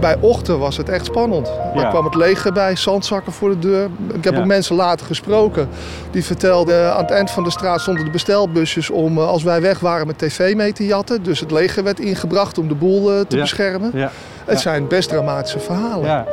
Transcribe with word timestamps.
bij 0.00 0.16
ochtend 0.20 0.58
was 0.58 0.76
het 0.76 0.88
echt 0.88 1.04
spannend. 1.04 1.52
Ja. 1.74 1.82
Er 1.82 1.88
kwam 1.88 2.04
het 2.04 2.14
leger 2.14 2.52
bij, 2.52 2.76
zandzakken 2.76 3.32
voor 3.32 3.50
de 3.50 3.58
deur. 3.58 3.88
Ik 4.14 4.24
heb 4.24 4.34
Ja. 4.34 4.40
ook 4.40 4.46
mensen 4.46 4.76
later 4.76 5.06
gesproken. 5.06 5.68
Die 6.10 6.24
vertelden, 6.24 6.74
eh, 6.84 6.90
aan 6.90 7.02
het 7.02 7.10
eind 7.10 7.30
van 7.30 7.44
de 7.44 7.50
straat 7.50 7.80
stonden 7.80 8.04
de 8.04 8.10
bestelbusjes 8.10 8.90
om 8.90 9.18
eh, 9.18 9.26
als 9.26 9.42
wij 9.42 9.60
weg 9.60 9.80
waren 9.80 10.06
met 10.06 10.18
tv 10.18 10.54
mee 10.54 10.72
te 10.72 10.86
jatten. 10.86 11.22
Dus 11.22 11.40
het 11.40 11.50
leger 11.50 11.84
werd 11.84 12.00
ingebracht 12.00 12.58
om 12.58 12.68
de 12.68 12.74
boel 12.74 13.12
eh, 13.12 13.20
te 13.20 13.36
Ja. 13.36 13.42
beschermen. 13.42 13.90
Ja. 13.94 14.10
Het 14.44 14.60
zijn 14.60 14.88
best 14.88 15.08
dramatische 15.08 15.58
verhalen. 15.58 16.06
ja. 16.06 16.26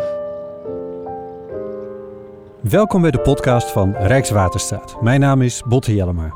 Welkom 2.61 3.01
bij 3.01 3.11
de 3.11 3.19
podcast 3.19 3.71
van 3.71 3.95
Rijkswaterstaat. 3.99 4.95
Mijn 5.01 5.19
naam 5.19 5.41
is 5.41 5.61
Botte 5.65 5.95
Jellema. 5.95 6.33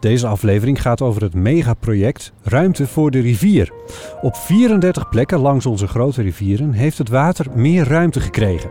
Deze 0.00 0.26
aflevering 0.26 0.82
gaat 0.82 1.02
over 1.02 1.22
het 1.22 1.34
megaproject 1.34 2.32
Ruimte 2.42 2.86
voor 2.86 3.10
de 3.10 3.20
rivier. 3.20 3.72
Op 4.20 4.36
34 4.36 5.08
plekken 5.08 5.38
langs 5.38 5.66
onze 5.66 5.86
grote 5.86 6.22
rivieren 6.22 6.72
heeft 6.72 6.98
het 6.98 7.08
water 7.08 7.46
meer 7.54 7.88
ruimte 7.88 8.20
gekregen. 8.20 8.70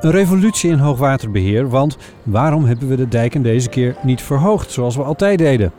Een 0.00 0.10
revolutie 0.10 0.70
in 0.70 0.78
hoogwaterbeheer, 0.78 1.68
want 1.68 1.96
waarom 2.22 2.64
hebben 2.64 2.88
we 2.88 2.96
de 2.96 3.08
dijken 3.08 3.42
deze 3.42 3.68
keer 3.68 3.96
niet 4.02 4.22
verhoogd 4.22 4.70
zoals 4.70 4.96
we 4.96 5.02
altijd 5.02 5.38
deden? 5.38 5.72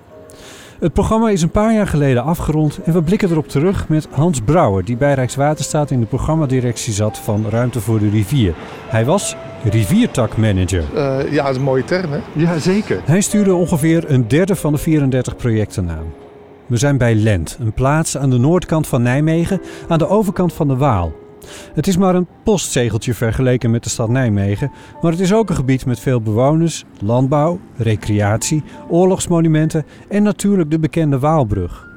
Het 0.83 0.93
programma 0.93 1.29
is 1.29 1.41
een 1.41 1.49
paar 1.49 1.73
jaar 1.73 1.87
geleden 1.87 2.23
afgerond 2.23 2.79
en 2.83 2.93
we 2.93 3.01
blikken 3.01 3.31
erop 3.31 3.47
terug 3.47 3.89
met 3.89 4.07
Hans 4.11 4.41
Brouwer, 4.41 4.85
die 4.85 4.97
bij 4.97 5.13
Rijkswaterstaat 5.13 5.91
in 5.91 5.99
de 5.99 6.05
programmadirectie 6.05 6.93
zat 6.93 7.17
van 7.17 7.45
Ruimte 7.49 7.79
voor 7.79 7.99
de 7.99 8.09
Rivier. 8.09 8.53
Hij 8.87 9.05
was 9.05 9.35
riviertakmanager. 9.63 10.83
Eh, 10.95 11.31
ja, 11.31 11.43
dat 11.43 11.51
is 11.51 11.57
een 11.57 11.63
mooie 11.63 11.85
term 11.85 12.11
hè. 12.11 12.19
ja, 12.33 12.59
zeker. 12.59 13.01
Hij 13.05 13.21
stuurde 13.21 13.53
ongeveer 13.53 14.11
een 14.11 14.27
derde 14.27 14.55
van 14.55 14.73
de 14.73 14.77
34 14.77 15.35
projecten 15.35 15.89
aan. 15.89 16.13
We 16.65 16.77
zijn 16.77 16.97
bij 16.97 17.15
Lent, 17.15 17.57
een 17.59 17.73
plaats 17.73 18.17
aan 18.17 18.29
de 18.29 18.37
noordkant 18.37 18.87
van 18.87 19.01
Nijmegen, 19.01 19.61
aan 19.87 19.97
de 19.97 20.07
overkant 20.07 20.53
van 20.53 20.67
de 20.67 20.75
Waal. 20.75 21.13
Het 21.73 21.87
is 21.87 21.97
maar 21.97 22.15
een 22.15 22.27
postzegeltje 22.43 23.13
vergeleken 23.13 23.71
met 23.71 23.83
de 23.83 23.89
stad 23.89 24.09
Nijmegen, 24.09 24.71
maar 25.01 25.11
het 25.11 25.19
is 25.19 25.33
ook 25.33 25.49
een 25.49 25.55
gebied 25.55 25.85
met 25.85 25.99
veel 25.99 26.21
bewoners, 26.21 26.85
landbouw, 26.99 27.59
recreatie, 27.75 28.63
oorlogsmonumenten 28.89 29.85
en 30.09 30.23
natuurlijk 30.23 30.71
de 30.71 30.79
bekende 30.79 31.19
Waalbrug. 31.19 31.91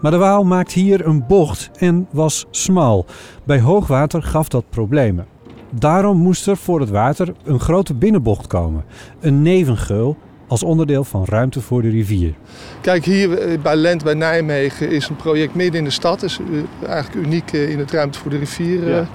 Maar 0.00 0.10
de 0.10 0.16
Waal 0.16 0.44
maakt 0.44 0.72
hier 0.72 1.06
een 1.06 1.26
bocht 1.26 1.70
en 1.78 2.06
was 2.10 2.46
smal. 2.50 3.06
Bij 3.44 3.60
hoogwater 3.60 4.22
gaf 4.22 4.48
dat 4.48 4.64
problemen. 4.70 5.26
Daarom 5.70 6.16
moest 6.16 6.46
er 6.46 6.56
voor 6.56 6.80
het 6.80 6.90
water 6.90 7.32
een 7.44 7.60
grote 7.60 7.94
binnenbocht 7.94 8.46
komen, 8.46 8.84
een 9.20 9.42
nevengeul 9.42 10.16
als 10.52 10.62
onderdeel 10.62 11.04
van 11.04 11.24
ruimte 11.24 11.60
voor 11.60 11.82
de 11.82 11.88
rivier. 11.88 12.34
Kijk, 12.80 13.04
hier 13.04 13.38
eh, 13.38 13.58
bij 13.60 13.76
Lent 13.76 14.04
bij 14.04 14.14
Nijmegen 14.14 14.90
is 14.90 15.08
een 15.08 15.16
project 15.16 15.54
midden 15.54 15.78
in 15.78 15.84
de 15.84 15.90
stad. 15.90 16.22
is 16.22 16.38
eh, 16.82 16.88
eigenlijk 16.88 17.26
uniek 17.26 17.52
eh, 17.52 17.70
in 17.70 17.78
het 17.78 17.90
Ruimte 17.90 18.18
voor 18.18 18.30
de 18.30 18.38
Rivier 18.38 18.82
eh, 18.88 18.94
Ja. 18.94 19.06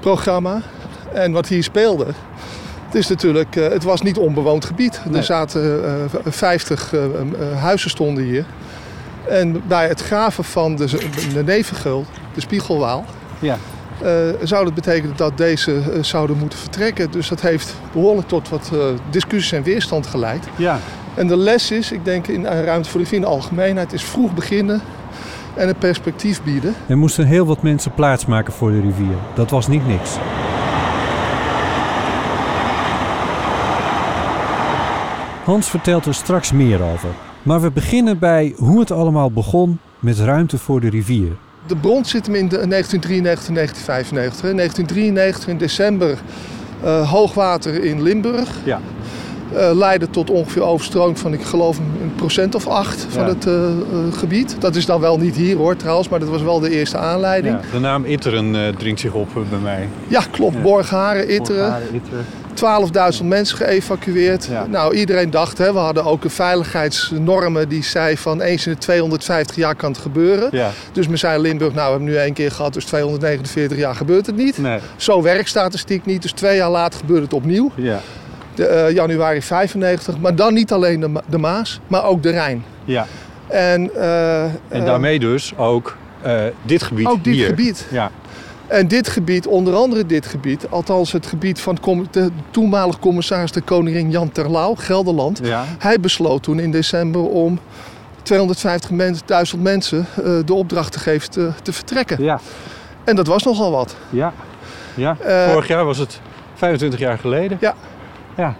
programma. 0.00 0.60
En 1.12 1.32
wat 1.32 1.48
hier 1.48 1.62
speelde, 1.62 2.06
het 2.86 2.94
is 2.94 3.08
natuurlijk, 3.08 3.56
eh, 3.56 3.68
het 3.68 3.82
was 3.84 4.02
niet 4.02 4.18
onbewoond 4.18 4.64
gebied. 4.64 5.00
Nee. 5.08 5.16
Er 5.18 5.24
zaten 5.24 5.84
eh, 5.84 5.92
v- 6.08 6.34
50 6.36 6.92
eh, 6.92 7.04
eh, 7.04 7.10
huizen 7.60 7.90
stonden 7.90 8.24
hier. 8.24 8.44
En 9.28 9.62
bij 9.68 9.88
het 9.88 10.00
graven 10.00 10.44
van 10.44 10.76
de, 10.76 10.86
de 11.34 11.44
Nevengeul, 11.44 12.04
de 12.34 12.40
Spiegelwaal, 12.40 13.04
Ja. 13.38 13.56
Eh, 14.02 14.10
zou 14.42 14.64
dat 14.64 14.74
betekenen 14.74 15.16
dat 15.16 15.36
deze 15.36 15.80
eh, 15.80 16.02
zouden 16.02 16.38
moeten 16.38 16.58
vertrekken. 16.58 17.10
Dus 17.10 17.28
dat 17.28 17.40
heeft 17.40 17.74
behoorlijk 17.92 18.28
tot 18.28 18.48
wat 18.48 18.70
eh, 18.72 18.78
discussies 19.10 19.52
en 19.52 19.62
weerstand 19.62 20.06
geleid. 20.06 20.48
Ja. 20.56 20.78
En 21.14 21.26
de 21.26 21.36
les 21.36 21.70
is, 21.70 21.92
ik 21.92 22.04
denk 22.04 22.26
in 22.26 22.46
ruimte 22.46 22.88
voor 22.88 23.00
de 23.00 23.04
Rivier 23.04 23.22
in 23.22 23.24
de 23.24 23.34
algemeenheid, 23.34 23.92
is 23.92 24.02
vroeg 24.02 24.34
beginnen 24.34 24.80
en 25.54 25.68
een 25.68 25.78
perspectief 25.78 26.42
bieden. 26.42 26.74
Er 26.86 26.98
moesten 26.98 27.26
heel 27.26 27.46
wat 27.46 27.62
mensen 27.62 27.94
plaatsmaken 27.94 28.52
voor 28.52 28.70
de 28.70 28.80
rivier. 28.80 29.16
Dat 29.34 29.50
was 29.50 29.68
niet 29.68 29.86
niks. 29.86 30.16
Hans 35.44 35.70
vertelt 35.70 36.06
er 36.06 36.14
straks 36.14 36.52
meer 36.52 36.82
over. 36.82 37.08
Maar 37.42 37.60
we 37.60 37.70
beginnen 37.70 38.18
bij 38.18 38.54
hoe 38.56 38.80
het 38.80 38.90
allemaal 38.90 39.30
begon 39.30 39.78
met 39.98 40.18
ruimte 40.18 40.58
voor 40.58 40.80
de 40.80 40.88
rivier. 40.88 41.36
De 41.66 41.76
bron 41.76 42.04
zit 42.04 42.26
hem 42.26 42.34
in 42.34 42.48
de 42.48 42.66
1993 42.68 43.54
1995. 43.54 44.42
hè. 44.42 44.54
1993 44.54 45.48
in 45.48 45.58
december 45.58 46.18
eh, 46.82 47.10
hoogwater 47.10 47.84
in 47.84 48.02
Limburg. 48.02 48.48
Ja. 48.64 48.80
eh, 49.54 49.70
leidde 49.76 50.10
tot 50.10 50.30
ongeveer 50.30 50.62
overstroming 50.62 51.18
van, 51.18 51.32
ik 51.32 51.42
geloof, 51.42 51.78
een 51.78 52.12
procent 52.16 52.54
of 52.54 52.66
acht 52.66 53.06
van 53.08 53.22
Ja. 53.22 53.28
het 53.28 53.46
eh, 53.46 53.62
gebied. 54.18 54.56
Dat 54.60 54.76
is 54.76 54.86
dan 54.86 55.00
wel 55.00 55.18
niet 55.18 55.36
hier 55.36 55.56
hoor 55.56 55.76
trouwens, 55.76 56.08
maar 56.08 56.18
dat 56.20 56.28
was 56.28 56.42
wel 56.42 56.60
de 56.60 56.70
eerste 56.70 56.96
aanleiding. 56.98 57.56
Ja, 57.62 57.72
De 57.72 57.78
naam 57.78 58.04
Itteren 58.04 58.74
dringt 58.78 59.00
zich 59.00 59.12
op 59.12 59.28
bij 59.50 59.58
mij. 59.62 59.88
Ja, 60.08 60.22
klopt. 60.30 60.62
Borgharen, 60.62 61.30
Itteren. 61.34 61.62
Volgaren, 61.64 61.94
Itteren. 61.94 62.24
12.000 63.18 63.24
mensen 63.24 63.56
geëvacueerd. 63.56 64.46
Ja. 64.50 64.66
Nou, 64.66 64.94
iedereen 64.94 65.30
dacht, 65.30 65.58
hè, 65.58 65.72
we 65.72 65.78
hadden 65.78 66.04
ook 66.04 66.24
een 66.24 66.30
veiligheidsnormen 66.30 67.68
die 67.68 67.84
zei 67.84 68.16
van 68.16 68.40
eens 68.40 68.66
in 68.66 68.72
de 68.72 68.78
250 68.78 69.56
jaar 69.56 69.74
kan 69.74 69.90
het 69.92 70.00
gebeuren. 70.00 70.48
Ja. 70.52 70.70
Dus 70.92 71.06
we 71.06 71.16
zijn 71.16 71.34
in 71.34 71.40
Limburg, 71.40 71.72
nou 71.74 71.84
we 71.86 71.90
hebben 71.90 72.08
nu 72.14 72.16
één 72.16 72.32
keer 72.32 72.50
gehad, 72.50 72.72
dus 72.72 72.84
249 72.84 73.78
jaar 73.78 73.94
gebeurt 73.94 74.26
het 74.26 74.36
niet. 74.36 74.58
Nee. 74.58 74.78
Zo 74.96 75.22
werkt 75.22 75.48
statistiek 75.48 76.06
niet, 76.06 76.22
dus 76.22 76.32
twee 76.32 76.56
jaar 76.56 76.70
later 76.70 76.98
gebeurt 77.00 77.22
het 77.22 77.32
opnieuw. 77.32 77.70
Ja. 77.74 78.00
De, 78.54 78.66
eh, 78.66 78.94
januari 78.94 79.42
95, 79.42 80.18
maar 80.18 80.34
dan 80.34 80.54
niet 80.54 80.72
alleen 80.72 81.00
de, 81.00 81.08
Ma- 81.08 81.22
de 81.26 81.38
Maas, 81.38 81.80
maar 81.86 82.04
ook 82.04 82.22
de 82.22 82.30
Rijn. 82.30 82.64
Ja. 82.84 83.06
En, 83.46 83.90
eh, 83.94 84.42
En 84.42 84.50
eh, 84.68 84.84
daarmee 84.84 85.18
dus 85.18 85.52
ook 85.56 85.96
dit 86.62 86.82
gebied 86.82 87.06
ook 87.06 87.24
dit 87.24 87.34
hier. 87.34 87.46
gebied. 87.46 87.86
Ja. 87.90 88.10
En 88.68 88.88
dit 88.88 89.08
gebied, 89.08 89.46
onder 89.46 89.74
andere 89.74 90.06
dit 90.06 90.26
gebied, 90.26 90.70
althans 90.70 91.12
het 91.12 91.26
gebied 91.26 91.60
van 91.60 91.78
de 92.10 92.30
toenmalig 92.50 92.98
commissaris 92.98 93.52
de 93.52 93.60
koningin 93.60 94.10
Jan 94.10 94.32
Terlouw, 94.32 94.74
Gelderland. 94.74 95.40
Ja. 95.42 95.64
Hij 95.78 96.00
besloot 96.00 96.42
toen 96.42 96.58
in 96.58 96.70
december 96.70 97.20
om 97.20 97.58
250.000 99.54 99.58
mensen 99.58 100.06
eh, 100.16 100.32
de 100.44 100.54
opdracht 100.54 100.92
te 100.92 100.98
geven 100.98 101.30
te, 101.30 101.50
te 101.62 101.72
vertrekken. 101.72 102.22
Ja. 102.22 102.40
En 103.04 103.16
dat 103.16 103.26
was 103.26 103.42
nogal 103.42 103.70
wat. 103.70 103.96
Ja. 104.10 104.32
ja. 104.94 105.16
Eh, 105.20 105.50
Vorig 105.52 105.68
jaar 105.68 105.84
was 105.84 105.98
het 105.98 106.20
25 106.54 106.98
jaar 106.98 107.18
geleden. 107.18 107.58
Ja. 107.60 107.74
Ja. 108.36 108.56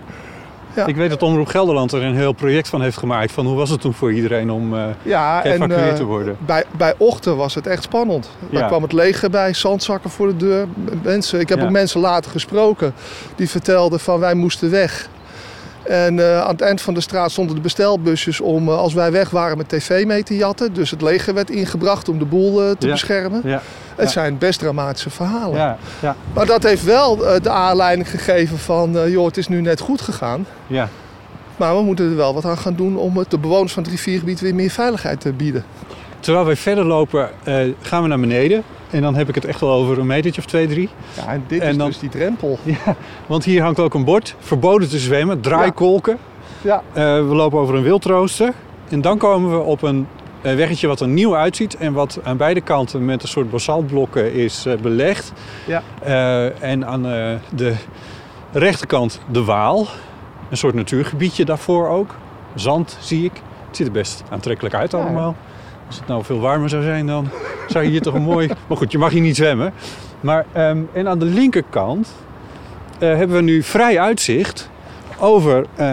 Ja. 0.79 0.87
Ik 0.87 0.97
weet 0.97 1.11
dat 1.11 1.23
Omroep 1.23 1.47
Gelderland 1.47 1.93
er 1.93 2.03
een 2.03 2.15
heel 2.15 2.33
project 2.33 2.69
van 2.69 2.83
heeft 2.83 2.97
gemaakt. 2.97 3.33
Van 3.33 3.47
hoe 3.47 3.57
was 3.57 3.71
het 3.71 3.81
toen 3.81 3.95
voor 3.95 4.13
iedereen 4.13 4.51
om 4.51 4.75
eh 4.75 4.85
Ja, 5.03 5.41
geëvacueerd 5.41 5.91
eh, 5.91 5.95
te 5.95 6.05
worden? 6.05 6.37
bij, 6.47 6.65
bij 6.77 6.95
ochtend 6.99 7.37
was 7.37 7.55
het 7.55 7.67
echt 7.67 7.83
spannend. 7.83 8.31
Daar 8.51 8.67
kwam 8.67 8.83
het 8.83 8.93
leger 8.93 9.31
bij, 9.31 9.55
zandzakken 9.55 10.11
voor 10.11 10.27
de 10.27 10.37
deur. 10.37 10.67
Mensen, 11.03 11.41
ik 11.41 11.49
heb 11.49 11.63
ook 11.63 11.71
mensen 11.71 12.01
later 12.01 12.31
gesproken 12.31 12.95
die 13.37 13.51
vertelden 13.51 14.01
van 14.01 14.21
wij 14.21 14.35
moesten 14.35 14.71
weg. 14.71 15.09
En 15.89 16.19
eh, 16.19 16.41
aan 16.41 16.51
het 16.51 16.61
eind 16.61 16.81
van 16.81 16.95
de 16.95 17.01
straat 17.01 17.31
stonden 17.31 17.55
de 17.55 17.61
bestelbusjes 17.61 18.41
om 18.41 18.69
eh, 18.69 18.77
als 18.79 18.95
wij 18.95 19.13
weg 19.13 19.31
waren 19.31 19.57
met 19.57 19.69
tv 19.69 20.05
mee 20.05 20.23
te 20.23 20.37
jatten. 20.37 20.73
Dus 20.73 20.91
het 20.91 21.03
leger 21.03 21.35
werd 21.35 21.51
ingebracht 21.51 22.09
om 22.09 22.19
de 22.19 22.25
boel 22.25 22.63
eh, 22.63 22.71
te 22.79 22.87
Ja. 22.87 22.93
beschermen. 22.93 23.41
Ja. 23.45 23.61
Het 23.95 24.07
Ja. 24.07 24.13
zijn 24.13 24.39
best 24.39 24.59
dramatische 24.59 25.11
verhalen. 25.11 25.59
Ja. 25.59 25.79
Ja. 26.01 26.17
Maar 26.33 26.47
dat 26.47 26.63
heeft 26.63 26.85
wel 26.85 27.17
de 27.43 27.51
aanleiding 27.51 28.11
gegeven 28.11 28.59
van, 28.59 29.11
joh, 29.11 29.27
het 29.27 29.37
is 29.37 29.49
nu 29.49 29.61
net 29.61 29.81
goed 29.81 30.01
gegaan. 30.01 30.47
Ja. 30.67 30.89
Maar 31.57 31.77
we 31.77 31.83
moeten 31.83 32.11
er 32.11 32.17
wel 32.17 32.35
wat 32.35 32.45
aan 32.45 32.59
gaan 32.59 32.75
doen 32.75 32.97
om 32.97 33.17
het 33.17 33.31
de 33.31 33.39
bewoners 33.39 33.73
van 33.73 33.83
het 33.83 33.93
riviergebied 33.93 34.41
weer 34.41 34.55
meer 34.55 34.71
veiligheid 34.71 35.21
te 35.21 35.33
bieden. 35.33 35.65
Terwijl 36.21 36.45
wij 36.45 36.57
verder 36.57 36.85
lopen, 36.85 37.31
gaan 37.81 38.03
we 38.03 38.09
naar 38.09 38.21
beneden. 38.21 38.63
En 38.91 39.03
dan 39.03 39.15
heb 39.15 39.29
ik 39.29 39.35
het 39.35 39.45
echt 39.45 39.61
wel 39.61 39.71
over 39.73 39.99
een 39.99 40.07
metertje 40.07 40.41
of 40.41 40.47
twee, 40.47 40.67
drie. 40.67 40.89
Ja, 41.17 41.27
en 41.33 41.45
dit 41.47 41.61
En 41.61 41.71
is 41.71 41.77
dan- 41.77 41.87
dus 41.87 41.99
die 41.99 42.09
drempel. 42.09 42.59
Ja, 42.85 42.97
want 43.27 43.45
hier 43.45 43.63
hangt 43.63 43.81
ook 43.81 43.95
een 43.95 44.05
bord. 44.05 44.35
Verboden 44.39 44.89
te 44.89 44.99
zwemmen, 44.99 45.41
draaikolken. 45.41 46.19
Ja. 46.63 46.83
Eh, 46.93 47.03
we 47.05 47.35
lopen 47.35 47.59
over 47.59 47.75
een 47.75 47.83
wildrooster. 47.83 48.53
En 48.89 49.01
dan 49.01 49.19
komen 49.19 49.51
we 49.51 49.59
op 49.65 49.83
een 49.83 50.07
eh, 50.43 50.55
weggetje 50.55 50.87
wat 50.87 51.01
er 51.01 51.09
nieuw 51.09 51.37
uitziet. 51.37 51.77
En 51.77 51.93
wat 51.93 52.19
aan 52.23 52.37
beide 52.37 52.61
kanten 52.61 53.05
met 53.05 53.23
een 53.23 53.29
soort 53.29 53.51
basaltblokken 53.51 54.33
is 54.33 54.67
eh, 54.67 54.75
belegd. 54.77 55.33
Ja. 55.67 55.83
En 56.61 56.87
aan 56.87 57.03
de 57.55 57.75
rechterkant 58.53 59.21
de 59.31 59.45
Waal. 59.45 59.87
Een 60.51 60.57
soort 60.57 60.75
natuurgebiedje 60.75 61.45
daarvoor 61.45 61.89
ook. 61.89 62.15
Zand 62.55 62.97
zie 63.01 63.25
ik. 63.25 63.33
Het 63.67 63.77
ziet 63.77 63.87
er 63.87 63.93
best 63.93 64.23
aantrekkelijk 64.31 64.75
uit 64.75 64.93
Ja. 64.93 65.35
Als 65.89 65.99
het 65.99 66.07
nou 66.09 66.25
veel 66.25 66.41
warmer 66.41 66.69
zou 66.69 66.83
zijn, 66.83 67.07
dan 67.07 67.29
zou 67.69 67.85
je 67.85 67.91
hier 67.91 68.03
toch 68.03 68.15
een 68.15 68.23
mooi... 68.23 68.51
Maar 68.67 68.77
goed, 68.77 68.93
je 68.93 68.99
mag 68.99 69.11
hier 69.11 69.21
niet 69.21 69.37
zwemmen. 69.37 69.73
Maar, 70.21 70.47
ehm, 70.53 70.79
en 70.93 71.09
aan 71.09 71.19
de 71.19 71.25
linkerkant 71.25 72.15
eh, 72.99 73.09
hebben 73.09 73.37
we 73.37 73.43
nu 73.43 73.63
vrij 73.63 74.01
uitzicht 74.01 74.71
over 75.19 75.67
eh, 75.75 75.87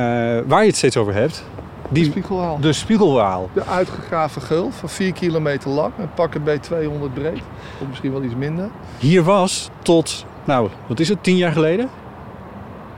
waar 0.47 0.61
je 0.61 0.67
het 0.67 0.75
steeds 0.75 0.97
over 0.97 1.13
hebt. 1.13 1.43
Die 1.89 2.03
Die, 2.03 2.11
spiegelwaal. 2.11 2.59
de 2.59 2.73
Spiegelwaal. 2.73 3.49
De 3.53 3.65
uitgegraven 3.65 4.41
geul 4.41 4.71
van 4.71 4.89
4 4.89 5.13
kilometer 5.13 5.69
lang 5.69 5.91
en 5.97 6.09
pakken 6.15 6.43
bij 6.43 6.57
200 6.57 7.13
breed. 7.13 7.41
Of 7.81 7.87
misschien 7.87 8.11
wel 8.11 8.23
iets 8.23 8.35
minder. 8.35 8.69
Hier 8.97 9.23
was 9.23 9.69
tot, 9.81 10.25
nou, 10.43 10.69
wat 10.87 10.99
is 10.99 11.09
het, 11.09 11.23
tien 11.23 11.37
jaar 11.37 11.51
geleden? 11.51 11.89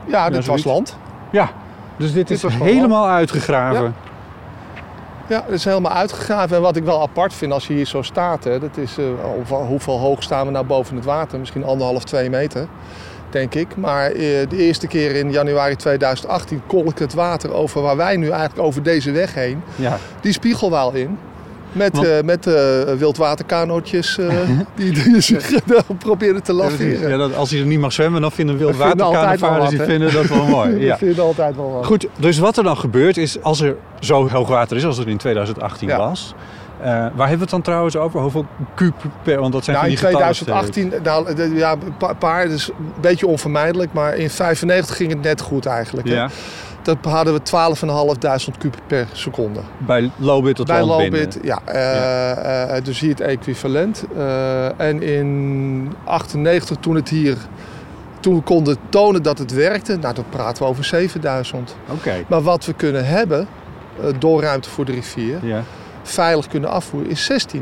Ja, 0.04 0.30
dit 0.30 0.46
was 0.46 0.64
land. 0.64 0.96
Ja. 1.30 1.50
Dus 1.96 2.12
dit 2.12 2.28
Dit 2.28 2.44
is 2.44 2.54
helemaal 2.54 3.08
uitgegraven. 3.08 3.82
Ja, 3.84 3.92
dat 5.28 5.44
is 5.48 5.64
helemaal 5.64 5.92
uitgegraven. 5.92 6.56
En 6.56 6.62
wat 6.62 6.76
ik 6.76 6.84
wel 6.84 7.02
apart 7.02 7.34
vind 7.34 7.52
als 7.52 7.66
je 7.66 7.74
hier 7.74 7.86
zo 7.86 8.02
staat, 8.02 8.44
hè, 8.44 8.58
dat 8.58 8.76
is 8.76 8.98
uh, 8.98 9.06
hoeveel 9.48 9.98
hoog 9.98 10.22
staan 10.22 10.46
we 10.46 10.52
nou 10.52 10.64
boven 10.66 10.96
het 10.96 11.04
water? 11.04 11.38
Misschien 11.38 11.64
anderhalf, 11.64 12.04
twee 12.04 12.30
meter, 12.30 12.66
denk 13.30 13.54
ik. 13.54 13.76
Maar 13.76 14.10
uh, 14.12 14.16
de 14.48 14.56
eerste 14.56 14.86
keer 14.86 15.14
in 15.14 15.30
januari 15.32 15.76
2018 15.76 16.62
kolk 16.66 16.98
het 16.98 17.14
water 17.14 17.54
over 17.54 17.82
waar 17.82 17.96
wij 17.96 18.16
nu 18.16 18.28
eigenlijk 18.30 18.60
over 18.66 18.82
deze 18.82 19.10
weg 19.10 19.34
heen, 19.34 19.62
Ja. 19.76 19.98
die 20.20 20.32
spiegelwaal 20.32 20.92
in. 20.92 21.18
Met, 21.78 21.94
Want- 21.96 22.06
eh 22.06 22.22
met 22.24 22.46
eh, 22.46 22.54
wildwaterkanootjes 22.98 24.18
eh, 24.18 24.28
die, 24.76 24.92
die 24.92 25.20
zich 25.30 25.50
probeerden 25.98 26.42
te 26.42 26.52
laveren. 26.52 27.08
Ja, 27.08 27.16
dat, 27.16 27.34
als 27.34 27.50
hij 27.50 27.60
er 27.60 27.66
niet 27.66 27.80
mag 27.80 27.92
zwemmen, 27.92 28.20
dan 28.20 28.32
vinden 28.32 28.58
wildwaterkanovaarders 28.58 29.70
die 29.70 29.82
vinden 29.82 30.12
dat 30.12 30.26
wel 30.26 30.46
mooi. 30.46 30.76
Ja. 30.88 30.96
vinden 30.98 31.24
altijd 31.24 31.56
wel 31.56 31.70
wat. 31.72 31.86
Goed, 31.86 32.06
dus 32.18 32.38
wat 32.38 32.56
er 32.56 32.64
dan 32.64 32.76
gebeurt 32.76 33.16
is, 33.16 33.42
als 33.42 33.60
er 33.60 33.74
zo 34.00 34.28
hoog 34.28 34.48
water 34.48 34.76
is 34.76 34.84
als 34.84 34.98
er 34.98 35.08
in 35.08 35.16
2018 35.16 35.88
Ja. 35.88 35.98
was... 35.98 36.34
waar 36.82 37.08
hebben 37.08 37.26
we 37.36 37.38
het 37.40 37.50
dan 37.50 37.62
trouwens 37.62 37.96
over? 37.96 38.20
Hoeveel 38.20 38.46
kuub 38.74 38.94
per... 39.22 39.40
Want 39.40 39.52
dat 39.52 39.64
zijn 39.64 39.76
Nou, 39.76 39.88
in 39.88 39.94
die 39.96 40.04
getallen 40.04 40.34
steeds. 40.34 40.50
2018, 40.50 41.02
nou, 41.02 41.34
de- 41.34 41.56
ja, 41.58 41.72
een 41.72 41.96
pa- 41.98 42.12
paar, 42.12 42.46
is 42.46 42.68
een 42.68 42.92
beetje 43.00 43.26
onvermijdelijk, 43.26 43.92
maar 43.92 44.16
in 44.16 44.30
95 44.30 44.96
ging 44.96 45.10
het 45.10 45.22
net 45.22 45.40
goed 45.40 45.66
eigenlijk. 45.66 46.08
hè. 46.08 46.24
Ja, 46.88 46.94
Dat 46.94 47.12
hadden 47.12 47.34
we 47.34 47.40
12.500 48.52 48.58
kub 48.58 48.76
per 48.86 49.06
seconde. 49.12 49.60
bij 49.78 50.10
lowbit 50.16 50.56
tot 50.56 50.66
Bij. 50.66 50.82
Lowbit, 50.84 51.38
ja. 51.42 51.60
eh, 51.64 52.76
eh, 52.76 52.84
dus 52.84 53.00
hier 53.00 53.10
het 53.10 53.20
equivalent. 53.20 54.04
En 54.76 55.02
in 55.02 55.92
98, 56.04 56.76
toen 56.76 56.94
het 56.94 57.08
hier, 57.08 57.36
toen 58.20 58.34
we 58.34 58.40
konden 58.40 58.76
tonen 58.88 59.22
dat 59.22 59.38
het 59.38 59.52
werkte, 59.52 59.96
nou, 59.96 60.14
dan 60.14 60.24
praten 60.30 60.62
we 60.62 60.68
over 60.68 60.84
7000. 60.84 61.76
Oké, 61.90 62.24
Maar 62.28 62.42
wat 62.42 62.64
we 62.64 62.72
kunnen 62.72 63.06
hebben, 63.06 63.48
door 64.18 64.42
ruimte 64.42 64.70
voor 64.70 64.84
de 64.84 64.92
rivier, 64.92 65.38
ja. 65.46 65.62
veilig 66.02 66.46
kunnen 66.46 66.70
afvoeren, 66.70 67.10
is 67.10 67.30
16.000. 67.56 67.60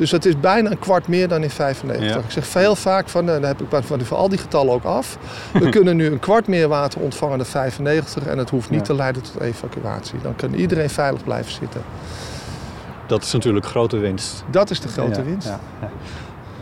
Dus 0.00 0.10
dat 0.10 0.24
is 0.24 0.40
bijna 0.40 0.70
een 0.70 0.78
kwart 0.78 1.08
meer 1.08 1.28
dan 1.28 1.42
in 1.42 1.50
95. 1.50 2.08
Ja. 2.08 2.16
Ik 2.16 2.30
zeg 2.30 2.54
heel 2.54 2.76
vaak 2.76 3.08
van, 3.08 3.26
eh, 3.28 3.32
dan 3.32 3.42
heb 3.42 3.60
ik 3.60 3.66
van, 3.84 4.00
al 4.18 4.28
die 4.28 4.38
getallen 4.38 4.72
ook 4.72 4.84
af. 4.84 5.18
We 5.52 5.68
kunnen 5.76 5.96
nu 5.96 6.06
een 6.06 6.18
kwart 6.18 6.46
meer 6.46 6.68
water 6.68 7.00
ontvangen 7.00 7.36
dan 7.38 7.46
95 7.46 8.26
en 8.26 8.38
het 8.38 8.50
hoeft 8.50 8.70
niet 8.70 8.78
Ja. 8.78 8.84
te 8.84 8.94
leiden 8.94 9.22
tot 9.22 9.40
evacuatie. 9.40 10.18
Dan 10.22 10.36
kan 10.36 10.54
iedereen 10.54 10.90
veilig 10.90 11.24
blijven 11.24 11.52
zitten. 11.52 11.80
Dat 13.06 13.22
is 13.22 13.32
natuurlijk 13.32 13.66
grote 13.66 13.96
winst. 13.98 14.44
Dat 14.50 14.70
is 14.70 14.80
de 14.80 14.88
grote 14.88 15.18
Ja, 15.20 15.24
winst. 15.24 15.52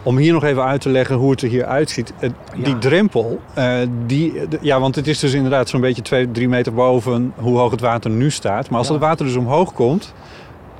Om 0.02 0.16
hier 0.16 0.32
nog 0.32 0.44
even 0.44 0.64
uit 0.64 0.80
te 0.80 0.88
leggen 0.88 1.16
hoe 1.16 1.30
het 1.30 1.42
er 1.42 1.48
hier 1.48 1.64
uitziet. 1.64 2.12
Eh, 2.18 2.30
Die 2.56 2.78
drempel, 2.78 3.40
eh, 3.54 3.74
die, 4.06 4.40
ja, 4.60 4.80
want 4.80 4.94
het 4.94 5.06
is 5.06 5.18
dus 5.18 5.32
inderdaad 5.32 5.68
zo'n 5.68 5.80
beetje 5.80 6.02
twee, 6.02 6.30
drie 6.30 6.48
meter 6.48 6.74
boven 6.74 7.32
hoe 7.36 7.58
hoog 7.58 7.70
het 7.70 7.80
water 7.80 8.10
nu 8.10 8.30
staat. 8.30 8.70
Maar 8.70 8.78
als 8.78 8.88
het 8.88 8.98
water 9.00 9.26
dus 9.26 9.36
omhoog 9.36 9.72
komt, 9.72 10.12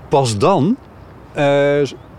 pas 0.08 0.38
dan 0.38 0.76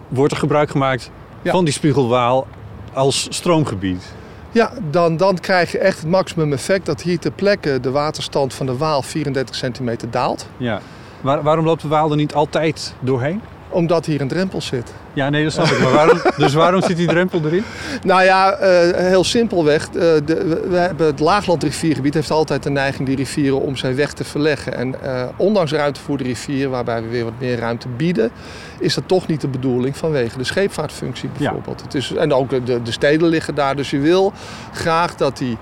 wordt 0.10 0.32
er 0.34 0.40
gebruik 0.40 0.70
gemaakt 0.70 1.12
Ja. 1.42 1.52
van 1.52 1.64
die 1.66 1.74
spiegelwaal 1.74 2.48
als 2.94 3.28
stroomgebied. 3.30 4.14
Ja, 4.52 4.72
dan, 4.92 5.18
dan 5.18 5.40
krijg 5.40 5.72
je 5.72 5.78
echt 5.78 6.00
het 6.00 6.10
maximum 6.10 6.54
effect 6.54 6.86
dat 6.86 7.02
hier 7.02 7.20
ter 7.20 7.32
plekke 7.32 7.80
de 7.80 7.92
waterstand 7.92 8.54
van 8.54 8.66
de 8.66 8.78
Waal 8.78 9.02
34 9.02 9.56
centimeter 9.56 10.12
daalt. 10.12 10.48
Ja. 10.58 10.80
Waar- 11.22 11.44
waarom 11.44 11.66
loopt 11.66 11.82
de 11.82 11.88
Waal 11.88 12.10
er 12.10 12.16
niet 12.16 12.34
altijd 12.34 12.94
doorheen? 13.00 13.42
Omdat 13.71 14.06
hier 14.06 14.21
een 14.21 14.27
drempel 14.27 14.62
zit. 14.62 14.94
Ja, 15.13 15.30
nee, 15.30 15.44
dat 15.44 15.51
snap 15.54 15.66
ik. 15.66 15.80
Maar 15.80 15.92
waarom, 15.92 16.21
dus 16.38 16.54
waarom 16.54 16.81
zit 16.81 16.98
die 16.98 17.07
drempel 17.07 17.42
erin? 17.45 17.63
Nou 18.04 18.24
ja, 18.24 18.51
eh, 18.51 18.98
heel 19.07 19.24
simpelweg. 19.24 19.86
eh, 19.88 19.92
de, 20.25 20.66
we, 20.69 20.77
hebben 20.77 21.06
het 21.06 21.19
laaglandriviergebied 21.19 22.13
heeft 22.13 22.31
altijd 22.31 22.63
de 22.63 22.69
neiging 22.69 23.07
die 23.07 23.16
rivieren 23.18 23.62
om 23.62 23.75
zijn 23.75 23.95
weg 23.95 24.13
te 24.13 24.24
verleggen. 24.24 24.74
En 24.77 25.01
eh, 25.04 25.24
ondanks 25.36 25.71
ruimte 25.71 26.00
voor 26.00 26.18
de 26.18 26.24
rivier, 26.24 26.69
waarbij 26.69 27.01
we 27.01 27.07
weer 27.10 27.24
wat 27.24 27.33
meer 27.39 27.60
ruimte 27.60 27.88
bieden, 27.88 28.31
is 28.80 28.94
dat 28.94 29.04
toch 29.07 29.27
niet 29.27 29.42
de 29.42 29.48
bedoeling 29.48 29.98
vanwege 29.98 30.38
de 30.38 30.44
scheepvaartfunctie 30.44 31.30
bijvoorbeeld. 31.38 31.81
Het 31.81 31.94
is, 31.95 32.13
en 32.13 32.33
ook 32.33 32.65
de, 32.65 32.81
de 32.81 32.92
steden 32.92 33.27
liggen 33.27 33.56
daar, 33.56 33.75
dus 33.75 33.89
je 33.89 34.00
wil 34.00 34.33
graag 34.74 35.15
dat 35.15 35.38
die, 35.38 35.57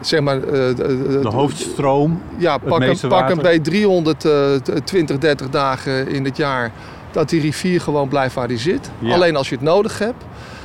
zeg 0.00 0.20
maar... 0.20 0.40
de, 0.40 0.72
de- 0.76 1.18
De 1.22 1.28
hoofdstroom. 1.28 2.22
ja, 2.36 2.58
pak, 2.58 2.78
meeste 2.78 3.04
een, 3.06 3.10
pak 3.12 3.20
een 3.20 3.26
water. 3.36 3.42
bij 3.42 3.58
320, 3.58 5.18
30 5.18 5.48
dagen 5.50 6.08
in 6.08 6.24
het 6.24 6.36
jaar 6.36 6.70
dat 7.12 7.28
die 7.28 7.40
rivier 7.40 7.80
gewoon 7.80 8.08
blijft 8.08 8.34
waar 8.34 8.48
die 8.48 8.58
zit. 8.58 8.90
Ja. 8.98 9.14
Alleen 9.14 9.36
als 9.36 9.48
je 9.48 9.54
het 9.54 9.64
nodig 9.64 9.98
hebt, 9.98 10.24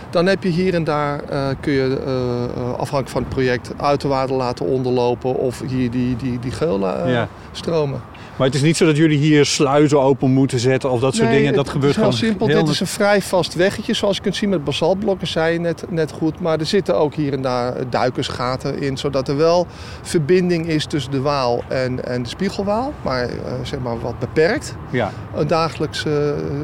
dan 0.10 0.26
heb 0.26 0.44
je 0.44 0.50
hier 0.50 0.74
en 0.74 0.84
daar, 0.84 1.24
eh, 1.24 1.48
kun 1.60 1.74
je 1.74 2.02
eh, 2.06 2.44
eh, 2.44 2.70
afhankelijk 2.72 3.10
van 3.10 3.22
het 3.22 3.30
project, 3.30 3.72
uiterwaarden 3.78 4.36
laten 4.36 4.66
onderlopen 4.66 5.36
of 5.36 5.62
hier 5.68 5.92
die, 5.92 6.16
die, 6.16 6.40
die 6.40 6.52
geul 6.52 6.80
Ja. 7.08 7.28
stromen. 7.52 8.02
Maar 8.38 8.48
het 8.48 8.56
is 8.56 8.62
niet 8.62 8.78
zo 8.78 8.86
dat 8.86 8.98
jullie 8.98 9.18
hier 9.18 9.46
sluizen 9.46 10.02
open 10.02 10.32
moeten 10.32 10.60
zetten 10.60 10.92
of 10.92 11.00
dat 11.00 11.16
soort 11.16 11.28
Nee, 11.30 11.38
dingen. 11.38 11.54
Dat 11.54 11.66
het 11.66 11.74
gebeurt 11.74 11.96
is 11.96 12.02
heel 12.02 12.12
simpel. 12.12 12.48
heel 12.48 12.60
Dit 12.60 12.74
is 12.74 12.80
een 12.80 12.88
vrij 12.88 13.22
vast 13.22 13.56
weggetje, 13.56 13.94
zoals 13.94 14.16
je 14.16 14.22
kunt 14.22 14.36
zien 14.36 14.50
met 14.50 14.64
basaltblokken, 14.64 15.28
zei 15.28 15.54
je 15.54 15.60
net, 15.60 15.86
net 15.90 16.12
goed. 16.12 16.40
Maar 16.40 16.60
er 16.60 16.66
zitten 16.66 16.98
ook 16.98 17.14
hier 17.14 17.34
en 17.34 17.42
daar 17.42 17.74
duikersgaten 17.90 18.82
in, 18.82 18.98
zodat 18.98 19.28
er 19.28 19.38
wel 19.38 19.68
verbinding 20.02 20.68
is 20.68 20.86
tussen 20.86 21.12
de 21.12 21.22
Waal 21.22 21.64
en, 21.68 22.06
en 22.06 22.24
de 22.24 22.30
Spiegelwaal. 22.30 22.94
Maar 23.02 23.24
eh, 23.24 23.30
zeg 23.64 23.80
maar 23.80 24.00
wat 24.00 24.20
beperkt. 24.20 24.76
Ja, 24.90 25.12
Een 25.36 25.48
dagelijks, 25.48 26.06
eh, 26.06 26.14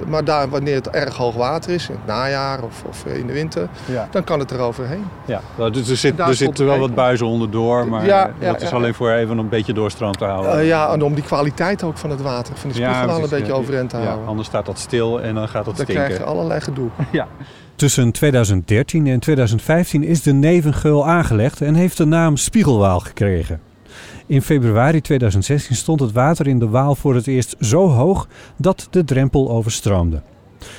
maar 0.08 0.24
daar 0.24 0.50
wanneer 0.50 0.76
het 0.76 0.90
erg 0.90 1.16
hoog 1.16 1.36
water 1.36 1.72
is, 1.74 1.90
in 1.90 1.96
het 1.96 2.06
najaar 2.06 2.64
of, 2.64 2.84
of 2.90 3.06
in 3.06 3.28
de 3.28 3.34
winter, 3.34 3.68
ja. 3.86 4.08
dan 4.12 4.24
kan 4.24 4.40
het 4.40 4.52
eroverheen. 4.52 5.06
ja. 5.26 5.42
Nou, 5.58 5.72
Dus 5.72 5.90
er, 5.90 5.98
zit, 5.98 6.20
er 6.20 6.26
het 6.26 6.38
zitten 6.38 6.66
wel 6.66 6.80
wat 6.80 6.96
buizen 6.96 7.28
onderdoor, 7.28 7.88
maar 7.88 8.06
Ja, 8.06 8.26
eh, 8.28 8.32
ja, 8.40 8.52
dat 8.52 8.62
is 8.62 8.72
alleen 8.72 8.94
voor 8.94 9.12
even 9.12 9.38
een 9.38 9.50
beetje 9.50 9.74
doorstroom 9.74 10.12
te 10.12 10.26
houden. 10.26 10.60
Eh, 10.60 10.68
ja, 10.68 10.92
en 10.94 11.02
om 11.02 11.14
die 11.14 11.24
kwaliteit 11.24 11.62
ook 11.84 11.98
van 11.98 12.10
het 12.10 12.22
water, 12.22 12.56
van 12.58 12.70
die 12.70 12.82
spiegelwaal 12.82 13.04
een 13.10 13.16
precies. 13.16 13.30
beetje 13.30 13.52
Ja, 13.54 13.58
overeind 13.60 13.90
te 13.90 13.98
ja, 13.98 14.18
anders 14.26 14.48
staat 14.48 14.66
dat 14.66 14.80
stil 14.80 15.22
en 15.22 15.36
dan 15.36 15.48
gaat 15.50 15.66
dat 15.66 15.76
dan 15.76 15.86
stinken. 15.86 16.06
krijg 16.06 16.18
je 16.18 16.24
allerlei 16.26 16.62
gedoe. 16.62 16.90
Ja. 17.12 17.28
Tussen 17.76 18.12
2013 18.12 19.08
en 19.08 19.20
2015 19.20 20.04
is 20.04 20.22
de 20.22 20.34
Nevengeul 20.34 21.08
aangelegd 21.08 21.62
en 21.62 21.74
heeft 21.76 21.98
de 21.98 22.06
naam 22.06 22.38
Spiegelwaal 22.38 23.00
gekregen. 23.00 23.62
In 24.26 24.42
februari 24.42 25.02
2016 25.02 25.76
stond 25.76 26.00
het 26.00 26.12
water 26.12 26.48
in 26.48 26.60
de 26.60 26.68
Waal 26.70 26.96
voor 26.96 27.16
het 27.16 27.28
eerst 27.28 27.56
zo 27.60 27.88
hoog 27.88 28.28
dat 28.58 28.88
de 28.90 29.04
drempel 29.04 29.50
overstroomde. 29.50 30.22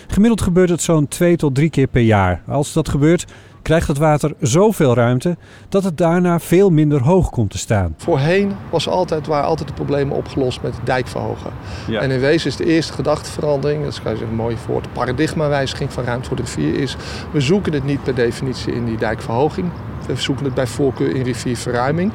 Gemiddeld 0.07 0.41
gebeurt 0.43 0.69
het 0.69 0.83
zo'n 0.83 1.09
twee 1.09 1.37
tot 1.37 1.55
drie 1.55 1.71
keer 1.71 1.87
per 1.87 2.03
jaar. 2.03 2.43
Als 2.47 2.73
dat 2.73 2.89
gebeurt, 2.89 3.25
krijgt 3.65 3.89
het 3.89 3.99
water 3.99 4.33
zoveel 4.41 4.95
ruimte 4.95 5.37
dat 5.69 5.85
het 5.85 5.99
daarna 5.99 6.41
veel 6.41 6.71
minder 6.71 7.03
hoog 7.03 7.31
komt 7.31 7.51
te 7.51 7.59
staan. 7.59 7.95
Voorheen 7.97 8.53
was 8.71 8.89
altijd, 8.89 9.27
waren 9.27 9.47
altijd 9.49 9.69
de 9.69 9.75
problemen 9.75 10.17
opgelost 10.17 10.63
met 10.63 10.75
dijkverhogen. 10.85 11.51
Ja. 11.89 12.01
En 12.01 12.11
in 12.11 12.21
wezen 12.21 12.51
is 12.51 12.57
de 12.57 12.65
eerste 12.65 12.93
gedachteverandering, 12.93 13.85
dat 13.85 13.93
is 13.93 14.03
kan 14.03 14.13
je 14.13 14.19
zeggen, 14.19 14.37
een 14.37 14.43
mooi 14.43 14.57
woord, 14.67 14.93
paradigmawijziging 14.93 15.93
van 15.93 16.05
ruimte 16.05 16.29
voor 16.29 16.37
de 16.37 16.43
rivier 16.43 16.75
is, 16.75 16.97
we 17.31 17.41
zoeken 17.41 17.73
het 17.73 17.85
niet 17.85 18.03
per 18.03 18.15
definitie 18.15 18.73
in 18.73 18.85
die 18.85 18.97
dijkverhoging. 18.97 19.71
We 20.07 20.17
zoeken 20.17 20.45
het 20.45 20.55
bij 20.55 20.67
voorkeur 20.67 21.15
in 21.15 21.23
rivierverruiming. 21.23 22.13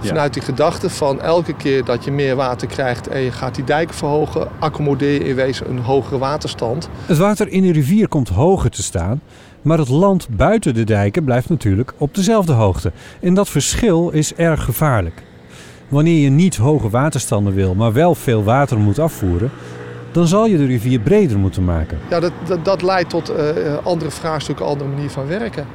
Ja. 0.00 0.08
Vanuit 0.08 0.34
die 0.34 0.42
gedachte 0.42 0.90
van 0.90 1.20
elke 1.20 1.54
keer 1.54 1.84
dat 1.84 2.04
je 2.04 2.10
meer 2.10 2.36
water 2.36 2.68
krijgt 2.68 3.08
en 3.08 3.20
je 3.20 3.32
gaat 3.32 3.54
die 3.54 3.64
dijken 3.64 3.94
verhogen, 3.94 4.48
accommodeer 4.58 5.12
je 5.12 5.28
in 5.28 5.34
wezen 5.34 5.70
een 5.70 5.78
hogere 5.78 6.18
waterstand. 6.18 6.88
Het 7.06 7.18
water 7.18 7.48
in 7.48 7.62
de 7.62 7.72
rivier 7.72 8.08
komt 8.08 8.28
hoger 8.28 8.70
te 8.70 8.82
staan, 8.82 9.20
maar 9.62 9.78
het 9.78 9.88
land 9.88 10.28
buiten 10.28 10.74
de 10.74 10.84
dijken 10.84 11.24
blijft 11.24 11.48
natuurlijk 11.48 11.92
op 11.98 12.14
dezelfde 12.14 12.52
hoogte. 12.52 12.92
En 13.20 13.34
dat 13.34 13.48
verschil 13.48 14.10
is 14.10 14.34
erg 14.34 14.64
gevaarlijk. 14.64 15.22
Wanneer 15.88 16.20
je 16.22 16.30
niet 16.30 16.56
hoge 16.56 16.88
waterstanden 16.88 17.54
wil, 17.54 17.74
maar 17.74 17.92
wel 17.92 18.14
veel 18.14 18.44
water 18.44 18.78
moet 18.78 18.98
afvoeren, 18.98 19.50
dan 20.12 20.26
zal 20.26 20.46
je 20.46 20.56
de 20.56 20.66
rivier 20.66 21.00
breder 21.00 21.38
moeten 21.38 21.64
maken. 21.64 21.98
Ja, 22.10 22.20
dat, 22.20 22.32
dat, 22.46 22.64
dat 22.64 22.82
leidt 22.82 23.10
tot 23.10 23.28
eh, 23.28 23.46
andere 23.82 24.10
vraagstukken, 24.10 24.66
andere 24.66 24.90
manier 24.90 25.10
van 25.10 25.26
werken. 25.26 25.66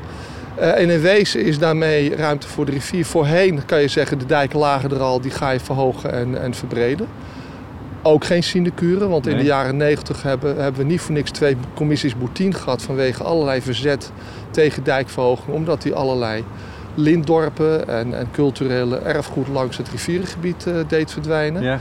Eh, 0.56 0.80
en 0.80 0.90
in 0.90 1.02
wezen 1.02 1.46
is 1.46 1.60
daarmee 1.60 2.16
ruimte 2.16 2.48
voor 2.48 2.66
de 2.66 2.72
rivier. 2.72 3.06
Voorheen 3.06 3.66
kan 3.66 3.82
je 3.82 3.88
zeggen, 3.88 4.20
de 4.20 4.26
dijken 4.26 4.60
lagen 4.60 4.92
er 4.92 5.00
al, 5.00 5.22
die 5.22 5.32
ga 5.32 5.50
je 5.50 5.60
verhogen 5.60 6.14
en, 6.14 6.42
en 6.42 6.54
verbreden. 6.54 7.08
Ook 8.06 8.26
geen 8.26 8.44
sinecure, 8.44 9.08
want 9.08 9.28
in 9.28 9.38
de 9.38 9.44
jaren 9.44 9.78
90 9.78 10.24
hebben, 10.24 10.56
hebben 10.62 10.82
we 10.82 10.88
niet 10.88 11.02
voor 11.02 11.14
niks 11.14 11.32
twee 11.32 11.58
commissies 11.74 12.18
Boetien 12.18 12.54
gehad 12.54 12.82
vanwege 12.82 13.24
allerlei 13.24 13.62
verzet 13.62 14.12
tegen 14.52 14.84
dijkverhoging, 14.84 15.56
omdat 15.56 15.82
die 15.82 15.94
allerlei 15.94 16.44
lintdorpen 16.96 17.88
en, 17.88 18.18
en 18.18 18.28
culturele 18.32 18.98
erfgoed 18.98 19.48
langs 19.48 19.78
het 19.78 19.90
rivierengebied 19.90 20.68
eh, 20.68 20.74
deed 20.88 21.12
verdwijnen. 21.12 21.62
Ja. 21.62 21.80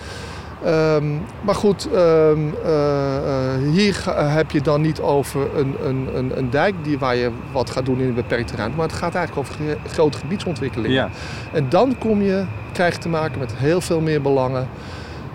Ehm, 0.64 1.04
maar 1.40 1.54
goed, 1.54 1.88
ehm, 1.94 2.38
eh, 2.64 3.16
eh, 3.16 3.72
hier 3.72 3.94
ga- 3.94 4.26
heb 4.28 4.50
je 4.50 4.60
dan 4.60 4.80
niet 4.80 5.00
over 5.00 5.56
een, 5.58 5.74
een, 5.84 6.08
een, 6.16 6.38
een 6.38 6.50
dijk 6.50 6.74
die, 6.82 6.98
waar 6.98 7.16
je 7.16 7.30
wat 7.52 7.70
gaat 7.70 7.84
doen 7.86 8.00
in 8.00 8.06
een 8.08 8.14
beperkte 8.14 8.56
ruimte. 8.56 8.76
Maar 8.76 8.86
het 8.88 8.96
gaat 8.96 9.14
eigenlijk 9.14 9.48
over 9.48 9.64
ge- 9.64 9.90
grote 9.90 10.18
gebiedsontwikkeling. 10.18 10.94
Ja. 10.94 11.08
En 11.52 11.66
dan 11.68 11.96
kom 11.98 12.22
je, 12.22 12.44
krijg 12.72 12.94
je 12.94 13.00
te 13.00 13.08
maken 13.08 13.38
met 13.38 13.52
heel 13.56 13.80
veel 13.80 14.00
meer 14.00 14.22
belangen. 14.22 14.68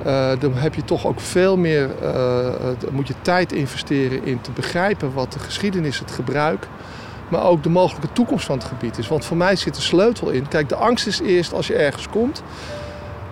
Eh, 0.04 0.30
dan 0.40 0.54
heb 0.54 0.76
je 0.76 0.84
toch 0.86 1.06
ook 1.08 1.20
veel 1.20 1.58
meer, 1.58 1.90
eh, 2.02 2.46
moet 2.92 3.08
je 3.08 3.14
tijd 3.22 3.52
investeren 3.52 4.26
in 4.26 4.42
te 4.42 4.52
begrijpen 4.52 5.14
wat 5.14 5.34
de 5.34 5.40
geschiedenis, 5.40 6.00
het 6.00 6.12
gebruik, 6.12 6.68
maar 7.30 7.44
ook 7.46 7.64
de 7.64 7.70
mogelijke 7.70 8.08
toekomst 8.14 8.46
van 8.46 8.58
het 8.58 8.68
gebied 8.68 8.98
is. 8.98 9.08
Want 9.08 9.26
voor 9.26 9.38
mij 9.38 9.56
zit 9.56 9.76
de 9.76 9.82
sleutel 9.82 10.30
in. 10.30 10.48
Kijk, 10.48 10.70
de 10.70 10.76
angst 10.76 11.08
is 11.08 11.20
eerst 11.22 11.54
als 11.54 11.68
je 11.68 11.76
ergens 11.76 12.08
komt. 12.10 12.44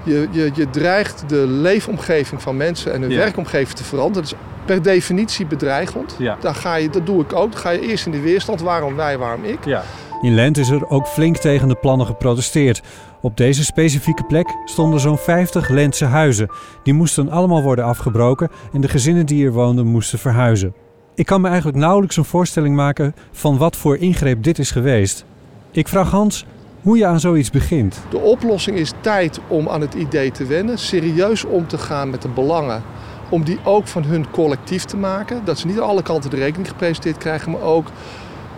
Je, 0.04 0.28
je, 0.32 0.52
je 0.54 0.70
dreigt 0.70 1.24
de 1.30 1.48
leefomgeving 1.48 2.42
van 2.42 2.58
mensen 2.58 2.94
en 2.94 3.02
hun 3.02 3.10
Ja. 3.12 3.18
werkomgeving 3.18 3.78
te 3.78 3.84
veranderen. 3.84 4.30
Dat 4.30 4.32
is 4.32 4.46
per 4.66 4.82
definitie 4.82 5.46
bedreigend. 5.46 6.16
Ja. 6.18 6.38
Daar 6.40 6.56
ga 6.56 6.76
je, 6.76 6.90
dat 6.90 7.06
doe 7.06 7.22
ik 7.22 7.34
ook. 7.34 7.52
Dan 7.52 7.62
ga 7.62 7.70
je 7.70 7.80
eerst 7.82 8.06
in 8.06 8.12
de 8.12 8.20
weerstand. 8.22 8.62
Waarom 8.62 8.96
wij, 8.96 9.18
waarom 9.18 9.44
ik? 9.44 9.66
Ja. 9.66 9.84
In 10.22 10.36
Lent 10.36 10.58
is 10.58 10.70
er 10.70 10.90
ook 10.90 11.08
flink 11.08 11.38
tegen 11.38 11.68
de 11.68 11.76
plannen 11.76 12.06
geprotesteerd. 12.08 12.82
Op 13.26 13.38
deze 13.38 13.64
specifieke 13.64 14.24
plek 14.24 14.56
stonden 14.66 15.00
zo'n 15.00 15.18
50 15.18 15.70
Lentse 15.70 16.06
huizen. 16.06 16.50
Die 16.84 16.94
moesten 16.94 17.30
allemaal 17.30 17.62
worden 17.62 17.86
afgebroken 17.86 18.50
en 18.74 18.82
de 18.82 18.88
gezinnen 18.88 19.26
die 19.26 19.46
er 19.46 19.52
woonden 19.52 19.86
moesten 19.86 20.20
verhuizen. 20.20 20.74
Ik 21.16 21.26
kan 21.26 21.42
me 21.42 21.48
eigenlijk 21.48 21.78
nauwelijks 21.78 22.18
een 22.18 22.26
voorstelling 22.26 22.76
maken 22.76 23.16
van 23.32 23.58
wat 23.58 23.76
voor 23.76 23.98
ingreep 23.98 24.44
dit 24.44 24.60
is 24.60 24.72
geweest. 24.72 25.26
Ik 25.72 25.88
vraag 25.88 26.12
Hans 26.12 26.46
hoe 26.82 26.98
je 26.98 27.06
aan 27.06 27.20
zoiets 27.20 27.50
begint. 27.50 28.02
De 28.10 28.18
oplossing 28.18 28.78
is 28.78 28.92
tijd 29.02 29.40
om 29.48 29.70
aan 29.70 29.82
het 29.82 29.94
idee 29.94 30.32
te 30.32 30.46
wennen. 30.46 30.78
Serieus 30.78 31.46
om 31.46 31.68
te 31.68 31.78
gaan 31.78 32.10
met 32.10 32.22
de 32.22 32.30
belangen. 32.30 32.84
Om 33.30 33.44
die 33.44 33.60
ook 33.64 33.88
van 33.88 34.04
hun 34.04 34.32
collectief 34.32 34.84
te 34.84 34.98
maken. 34.98 35.46
Dat 35.46 35.60
ze 35.60 35.68
niet 35.68 35.78
aan 35.78 35.88
alle 35.88 36.04
kanten 36.04 36.30
de 36.30 36.38
rekening 36.38 36.68
gepresenteerd 36.68 37.18
krijgen. 37.18 37.52
Maar 37.52 37.62
ook 37.62 37.88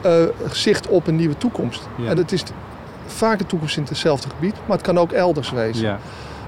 eh, 0.01 0.11
zicht 0.51 0.87
op 0.87 1.07
een 1.07 1.15
nieuwe 1.15 1.37
toekomst. 1.37 1.87
Ja. 1.97 2.09
En 2.09 2.15
dat 2.15 2.31
is 2.31 2.43
vaak 3.07 3.39
een 3.39 3.45
toekomst 3.45 3.77
in 3.77 3.85
hetzelfde 3.87 4.29
gebied. 4.29 4.55
Maar 4.65 4.77
het 4.77 4.85
kan 4.85 4.99
ook 4.99 5.11
elders 5.11 5.51
wezen. 5.51 5.85
Ja. 5.85 5.99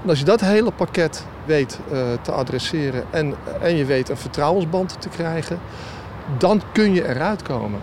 En 0.04 0.10
als 0.10 0.20
je 0.20 0.26
dat 0.26 0.42
hele 0.42 0.72
pakket 0.72 1.26
weet 1.46 1.80
eh, 1.92 2.00
te 2.22 2.32
adresseren 2.32 3.04
en, 3.10 3.34
en 3.62 3.76
je 3.76 3.86
weet 3.86 4.10
een 4.10 4.18
vertrouwensband 4.18 4.96
te 5.00 5.10
krijgen, 5.10 5.60
dan 6.38 6.62
kun 6.72 6.94
je 6.94 7.08
eruit 7.08 7.42
komen. 7.42 7.80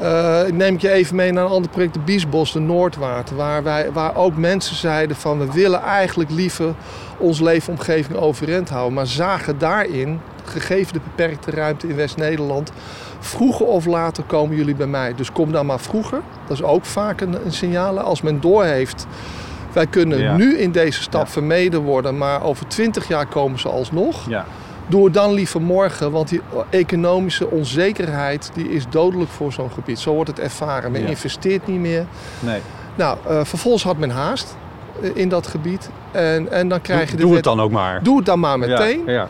Eh, 0.00 0.46
ik 0.46 0.54
neem 0.54 0.74
ik 0.74 0.80
je 0.80 0.90
even 0.90 1.16
mee 1.16 1.32
naar 1.32 1.44
een 1.44 1.50
ander 1.50 1.70
project, 1.70 1.94
de 1.94 2.00
Biesbos, 2.00 2.52
de 2.52 2.60
Noordwaard, 2.60 3.30
waar, 3.30 3.62
wij, 3.62 3.92
waar 3.92 4.16
ook 4.16 4.36
mensen 4.36 4.76
zeiden 4.76 5.16
van 5.16 5.38
we 5.38 5.52
willen 5.52 5.82
eigenlijk 5.82 6.30
liever 6.30 6.74
onze 7.16 7.42
leefomgeving 7.42 8.18
overeind 8.18 8.68
houden, 8.68 8.94
maar 8.94 9.06
zagen 9.06 9.58
daarin, 9.58 10.20
gegeven 10.44 10.92
de 10.92 11.00
beperkte 11.04 11.50
ruimte 11.50 11.88
in 11.88 11.96
West-Nederland, 11.96 12.72
vroeger 13.18 13.66
of 13.66 13.86
later 13.86 14.24
komen 14.24 14.56
jullie 14.56 14.74
bij 14.74 14.86
mij. 14.86 15.14
Dus 15.14 15.32
kom 15.32 15.52
dan 15.52 15.66
maar 15.66 15.80
vroeger. 15.80 16.20
Dat 16.46 16.56
is 16.56 16.62
ook 16.62 16.84
vaak 16.84 17.20
een, 17.20 17.36
een 17.44 17.52
signaal. 17.52 17.98
Als 18.00 18.22
men 18.22 18.40
doorheeft, 18.40 19.06
wij 19.72 19.86
kunnen 19.86 20.18
Ja. 20.18 20.36
nu 20.36 20.58
in 20.58 20.72
deze 20.72 21.02
stap 21.02 21.26
Ja. 21.26 21.32
vermeden 21.32 21.80
worden, 21.82 22.18
maar 22.18 22.42
over 22.44 22.66
twintig 22.66 23.08
jaar 23.08 23.26
komen 23.26 23.58
ze 23.58 23.68
alsnog. 23.68 24.28
Ja. 24.28 24.44
Doe 24.86 25.04
het 25.04 25.14
dan 25.14 25.32
liever 25.32 25.62
morgen, 25.62 26.10
want 26.10 26.28
die 26.28 26.40
economische 26.70 27.50
onzekerheid 27.50 28.50
die 28.54 28.68
is 28.70 28.84
dodelijk 28.90 29.30
voor 29.30 29.52
zo'n 29.52 29.70
gebied. 29.70 29.98
Zo 29.98 30.12
wordt 30.14 30.30
het 30.30 30.40
ervaren. 30.40 30.90
Men 30.92 31.06
investeert 31.06 31.66
niet 31.66 31.80
meer. 31.80 32.04
Nee. 32.40 32.60
Nou, 32.94 33.18
eh, 33.28 33.40
vervolgens 33.44 33.82
had 33.84 33.98
men 33.98 34.10
haast 34.10 34.56
eh, 35.02 35.10
in 35.14 35.28
dat 35.28 35.46
gebied. 35.46 35.90
En, 36.10 36.52
en 36.52 36.68
dan 36.68 36.80
krijg 36.80 37.00
je 37.00 37.06
Doe, 37.06 37.16
de 37.16 37.22
doe 37.22 37.26
wet- 37.34 37.44
het 37.44 37.54
dan 37.56 37.60
ook 37.64 37.70
maar. 37.70 38.02
Doe 38.02 38.16
het 38.16 38.26
dan 38.26 38.40
maar 38.40 38.58
meteen. 38.58 39.02
Ja. 39.06 39.12
ja. 39.12 39.28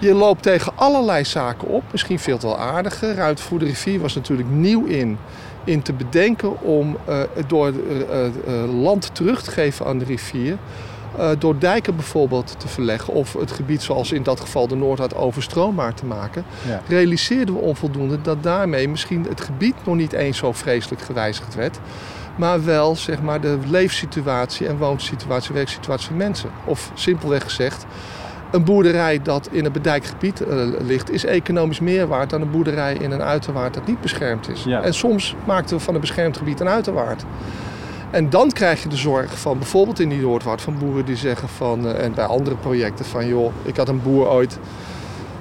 Je 0.00 0.14
loopt 0.14 0.42
tegen 0.42 0.72
allerlei 0.76 1.24
zaken 1.24 1.68
op. 1.68 1.82
Misschien 1.90 2.18
veel 2.18 2.38
te 2.38 2.46
wel 2.46 2.58
aardiger. 2.58 3.14
Ruit 3.14 3.40
voor 3.40 3.58
de 3.58 3.64
rivier 3.64 4.00
was 4.00 4.14
natuurlijk 4.14 4.48
nieuw 4.48 4.84
in. 4.84 5.18
In 5.64 5.82
te 5.82 5.92
bedenken 5.92 6.60
om 6.60 6.96
eh, 7.04 7.20
door 7.46 7.66
eh, 7.66 8.26
eh, 8.26 8.32
land 8.80 9.14
terug 9.14 9.42
te 9.42 9.50
geven 9.50 9.86
aan 9.86 9.98
de 9.98 10.04
rivier. 10.04 10.58
door 11.38 11.58
dijken 11.58 11.96
bijvoorbeeld 11.96 12.54
te 12.58 12.68
verleggen. 12.68 13.14
Of 13.14 13.32
het 13.32 13.52
gebied 13.52 13.82
zoals 13.82 14.12
in 14.12 14.22
dat 14.22 14.40
geval 14.40 14.68
de 14.68 14.76
Noordhout 14.76 15.14
overstroombaar 15.14 15.94
te 15.94 16.06
maken. 16.06 16.44
Ja. 16.68 16.82
Realiseerden 16.88 17.54
we 17.54 17.60
onvoldoende 17.60 18.20
dat 18.20 18.42
daarmee 18.42 18.88
misschien 18.88 19.26
het 19.28 19.40
gebied 19.40 19.74
nog 19.84 19.96
niet 19.96 20.12
eens 20.12 20.38
zo 20.38 20.52
vreselijk 20.52 21.02
gewijzigd 21.02 21.54
werd. 21.54 21.78
Maar 22.36 22.64
wel 22.64 22.96
zeg 22.96 23.22
maar, 23.22 23.40
de 23.40 23.58
leefsituatie 23.66 24.66
en 24.66 24.78
woonsituatie, 24.78 25.54
werksituatie 25.54 26.06
van 26.06 26.16
mensen. 26.16 26.50
Of 26.64 26.90
simpelweg 26.94 27.42
gezegd, 27.42 27.86
een 28.50 28.64
boerderij 28.64 29.22
dat 29.22 29.48
in 29.50 29.64
een 29.64 29.72
bedijkt 29.72 30.08
gebied 30.08 30.40
eh, 30.40 30.66
ligt, 30.80 31.10
is 31.10 31.24
economisch 31.24 31.80
meer 31.80 32.06
waard 32.06 32.30
dan 32.30 32.40
een 32.40 32.50
boerderij 32.50 32.94
in 32.94 33.10
een 33.10 33.22
uiterwaard 33.22 33.74
dat 33.74 33.86
niet 33.86 34.00
beschermd 34.00 34.48
is. 34.48 34.64
Ja. 34.64 34.82
En 34.82 34.94
soms 34.94 35.34
maakten 35.44 35.76
we 35.76 35.82
van 35.82 35.94
een 35.94 36.00
beschermd 36.00 36.36
gebied 36.36 36.60
een 36.60 36.68
uiterwaard. 36.68 37.24
En 38.10 38.30
dan 38.30 38.50
krijg 38.50 38.82
je 38.82 38.88
de 38.88 38.96
zorg 38.96 39.38
van 39.38 39.58
bijvoorbeeld 39.58 40.00
in 40.00 40.08
die 40.08 40.20
Noordwaard 40.20 40.62
van 40.62 40.78
boeren 40.78 41.04
die 41.04 41.16
zeggen 41.16 41.48
van, 41.48 41.86
eh, 41.86 42.04
en 42.04 42.14
bij 42.14 42.24
andere 42.24 42.56
projecten 42.56 43.04
van 43.04 43.26
joh, 43.26 43.52
ik 43.62 43.76
had 43.76 43.88
een 43.88 44.02
boer 44.02 44.28
ooit 44.28 44.58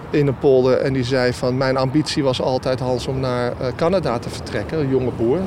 in 0.09 0.27
een 0.27 0.37
polder 0.37 0.77
en 0.77 0.93
die 0.93 1.03
zei 1.03 1.33
van 1.33 1.57
mijn 1.57 1.77
ambitie 1.77 2.23
was 2.23 2.41
altijd 2.41 2.79
Hans 2.79 3.07
om 3.07 3.19
naar 3.19 3.51
eh, 3.51 3.67
Canada 3.75 4.19
te 4.19 4.29
vertrekken, 4.29 4.79
een 4.79 4.89
jonge 4.89 5.11
boer. 5.17 5.39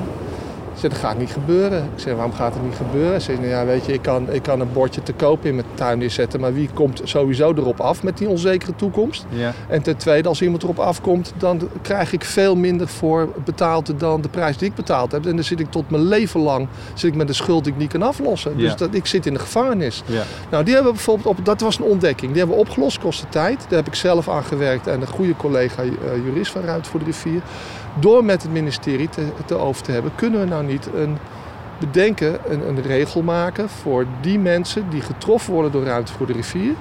Zei, 0.75 0.93
dat 0.93 1.03
gaat 1.03 1.19
niet 1.19 1.31
gebeuren. 1.31 1.83
Ik 1.83 2.01
zei, 2.01 2.15
waarom 2.15 2.33
gaat 2.33 2.55
het 2.55 2.63
niet 2.63 2.75
gebeuren? 2.75 3.11
Hij 3.11 3.21
zei, 3.21 3.37
nou 3.37 3.49
ja, 3.49 3.65
weet 3.65 3.87
je, 3.87 3.93
ik 3.93 4.03
kan, 4.03 4.33
ik 4.33 4.43
kan 4.43 4.61
een 4.61 4.73
bordje 4.73 5.03
te 5.03 5.13
koop 5.13 5.45
in 5.45 5.55
mijn 5.55 5.67
tuin 5.75 5.99
neerzetten, 5.99 6.41
maar 6.41 6.55
wie 6.55 6.69
komt 6.75 7.01
sowieso 7.05 7.53
erop 7.53 7.81
af 7.81 8.03
met 8.03 8.19
die 8.19 8.29
onzekere 8.29 8.77
toekomst? 8.77 9.27
Ja. 9.29 9.53
En 9.69 9.83
ten 9.83 9.97
tweede, 9.97 10.29
als 10.29 10.43
iemand 10.43 10.63
erop 10.63 10.79
afkomt, 10.79 11.33
dan 11.37 11.69
krijg 11.83 12.13
ik 12.13 12.25
veel 12.25 12.57
minder 12.57 12.89
voor 12.89 13.29
betaald 13.45 14.01
dan 14.01 14.21
de 14.21 14.29
prijs 14.29 14.57
die 14.57 14.69
ik 14.69 14.75
betaald 14.75 15.13
heb. 15.13 15.27
En 15.27 15.35
dan 15.35 15.45
zit 15.45 15.61
ik 15.61 15.71
tot 15.71 15.91
mijn 15.91 16.03
leven 16.03 16.41
lang 16.41 16.69
zit 16.95 17.11
ik 17.11 17.17
met 17.17 17.29
een 17.29 17.35
schuld 17.35 17.65
die 17.65 17.73
ik 17.73 17.79
niet 17.79 17.91
kan 17.91 18.03
aflossen. 18.03 18.57
Dus 18.57 18.77
dat, 18.77 18.95
ik 18.95 19.07
zit 19.07 19.27
in 19.27 19.33
de 19.33 19.39
gevangenis. 19.39 20.03
Ja. 20.07 20.23
Nou, 20.51 20.65
die 20.65 20.75
hebben 20.75 20.93
we 20.93 20.97
bijvoorbeeld 20.99 21.39
op, 21.39 21.45
dat 21.45 21.61
was 21.61 21.79
een 21.79 21.85
ontdekking. 21.85 22.31
Die 22.31 22.41
hebben 22.41 22.57
we 22.57 22.63
opgelost, 22.63 22.99
kostte 22.99 23.27
tijd. 23.29 23.61
Daar 23.69 23.79
heb 23.79 23.87
ik 23.87 23.95
zelf 23.95 24.29
aan 24.29 24.45
gewerkt 24.45 24.87
en 24.87 25.01
een 25.01 25.07
goede 25.07 25.37
collega, 25.37 25.83
eh, 25.83 25.89
jurist 26.25 26.53
van 26.53 26.63
Ruimte 26.63 26.91
voor 26.91 26.99
de 26.99 27.07
Rivier. 27.07 27.43
Door 28.01 28.25
met 28.25 28.43
het 28.43 28.53
ministerie 28.53 29.09
te, 29.09 29.27
te 29.45 29.55
over 29.55 29.83
te 29.83 29.93
hebben, 29.93 30.13
kunnen 30.15 30.41
we 30.41 30.47
nou 30.47 30.65
niet 30.65 30.89
een 30.95 31.19
bedenken, 31.79 32.39
een, 32.49 32.69
een 32.69 32.83
regel 32.83 33.23
maken 33.23 33.69
voor 33.69 34.07
die 34.21 34.39
mensen 34.39 34.91
die 34.91 35.01
getroffen 35.01 35.53
worden 35.53 35.73
door 35.73 35.85
Ruimte 35.85 36.13
voor 36.13 36.27
de 36.27 36.33
Rivier. 36.33 36.75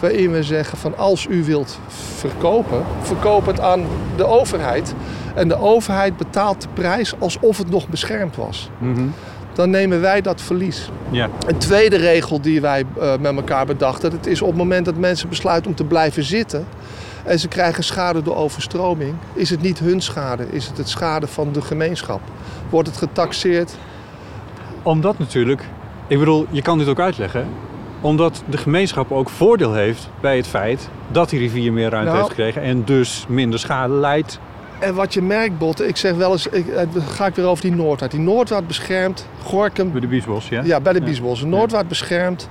Waarin 0.00 0.32
we 0.32 0.42
zeggen 0.42 0.78
van 0.78 0.98
als 0.98 1.26
u 1.30 1.44
wilt 1.44 1.78
verkopen, 2.16 2.84
verkoop 3.00 3.46
het 3.46 3.60
aan 3.60 3.84
de 4.16 4.24
overheid. 4.24 4.94
En 5.34 5.48
de 5.48 5.58
overheid 5.58 6.16
betaalt 6.16 6.62
de 6.62 6.68
prijs 6.74 7.14
alsof 7.18 7.58
het 7.58 7.70
nog 7.70 7.88
beschermd 7.88 8.36
was. 8.36 8.70
Mhm. 8.78 9.06
Dan 9.52 9.70
nemen 9.70 10.00
wij 10.00 10.20
dat 10.20 10.40
verlies. 10.40 10.90
Ja. 11.10 11.28
Een 11.46 11.58
tweede 11.58 11.96
regel 11.96 12.40
die 12.40 12.60
wij 12.60 12.84
eh, 13.00 13.12
met 13.20 13.36
elkaar 13.36 13.66
bedachten, 13.66 14.10
dat 14.10 14.26
is 14.26 14.42
op 14.42 14.48
het 14.48 14.56
moment 14.56 14.84
dat 14.84 14.96
mensen 14.96 15.28
besluiten 15.28 15.70
om 15.70 15.76
te 15.76 15.84
blijven 15.84 16.22
zitten 16.22 16.66
en 17.24 17.38
ze 17.38 17.48
krijgen 17.48 17.84
schade 17.84 18.22
door 18.22 18.36
overstroming, 18.36 19.14
is 19.32 19.50
het 19.50 19.60
niet 19.62 19.78
hun 19.78 20.00
schade, 20.00 20.46
is 20.50 20.66
het 20.66 20.76
het 20.78 20.88
schade 20.88 21.26
van 21.26 21.52
de 21.52 21.62
gemeenschap. 21.62 22.20
Wordt 22.70 22.88
het 22.88 22.96
getaxeerd? 22.96 23.74
Omdat 24.82 25.18
natuurlijk, 25.18 25.62
ik 26.06 26.18
bedoel, 26.18 26.46
je 26.50 26.62
kan 26.62 26.78
dit 26.78 26.88
ook 26.88 27.00
uitleggen. 27.00 27.46
Omdat 28.00 28.42
de 28.48 28.56
gemeenschap 28.56 29.12
ook 29.12 29.28
voordeel 29.28 29.74
heeft 29.74 30.08
bij 30.20 30.36
het 30.36 30.46
feit 30.46 30.88
dat 31.10 31.30
die 31.30 31.38
rivier 31.38 31.72
meer 31.72 31.88
ruimte 31.90 32.06
Nou. 32.10 32.16
heeft 32.16 32.28
gekregen 32.28 32.62
en 32.62 32.84
dus 32.84 33.24
minder 33.28 33.58
schade 33.58 33.92
leidt. 33.94 34.38
En 34.78 34.94
wat 34.94 35.14
je 35.14 35.22
merkt, 35.22 35.58
Botte, 35.58 35.86
ik 35.88 35.96
zeg 35.96 36.14
wel 36.14 36.32
eens, 36.32 36.46
ik, 36.46 36.68
eh, 36.68 36.86
ga 37.08 37.26
ik 37.26 37.34
weer 37.34 37.46
over 37.46 37.62
die 37.64 37.74
Noordwaard. 37.74 38.10
Die 38.12 38.20
Noordwaard 38.20 38.66
beschermt 38.66 39.26
Gorkum, 39.42 39.92
Bij 39.92 40.00
de 40.00 40.06
Biesbos, 40.06 40.48
ja? 40.48 40.62
ja, 40.64 40.80
bij 40.80 40.92
de 40.92 40.98
Ja. 40.98 41.04
Biesbossen. 41.04 41.48
Noordwaard 41.48 41.88
beschermt 41.88 42.48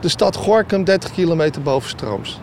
de 0.00 0.08
stad 0.08 0.36
Gorkum 0.36 0.84
30 0.84 1.10
kilometer 1.12 1.62
boven 1.62 1.88
strooms. 1.90 2.40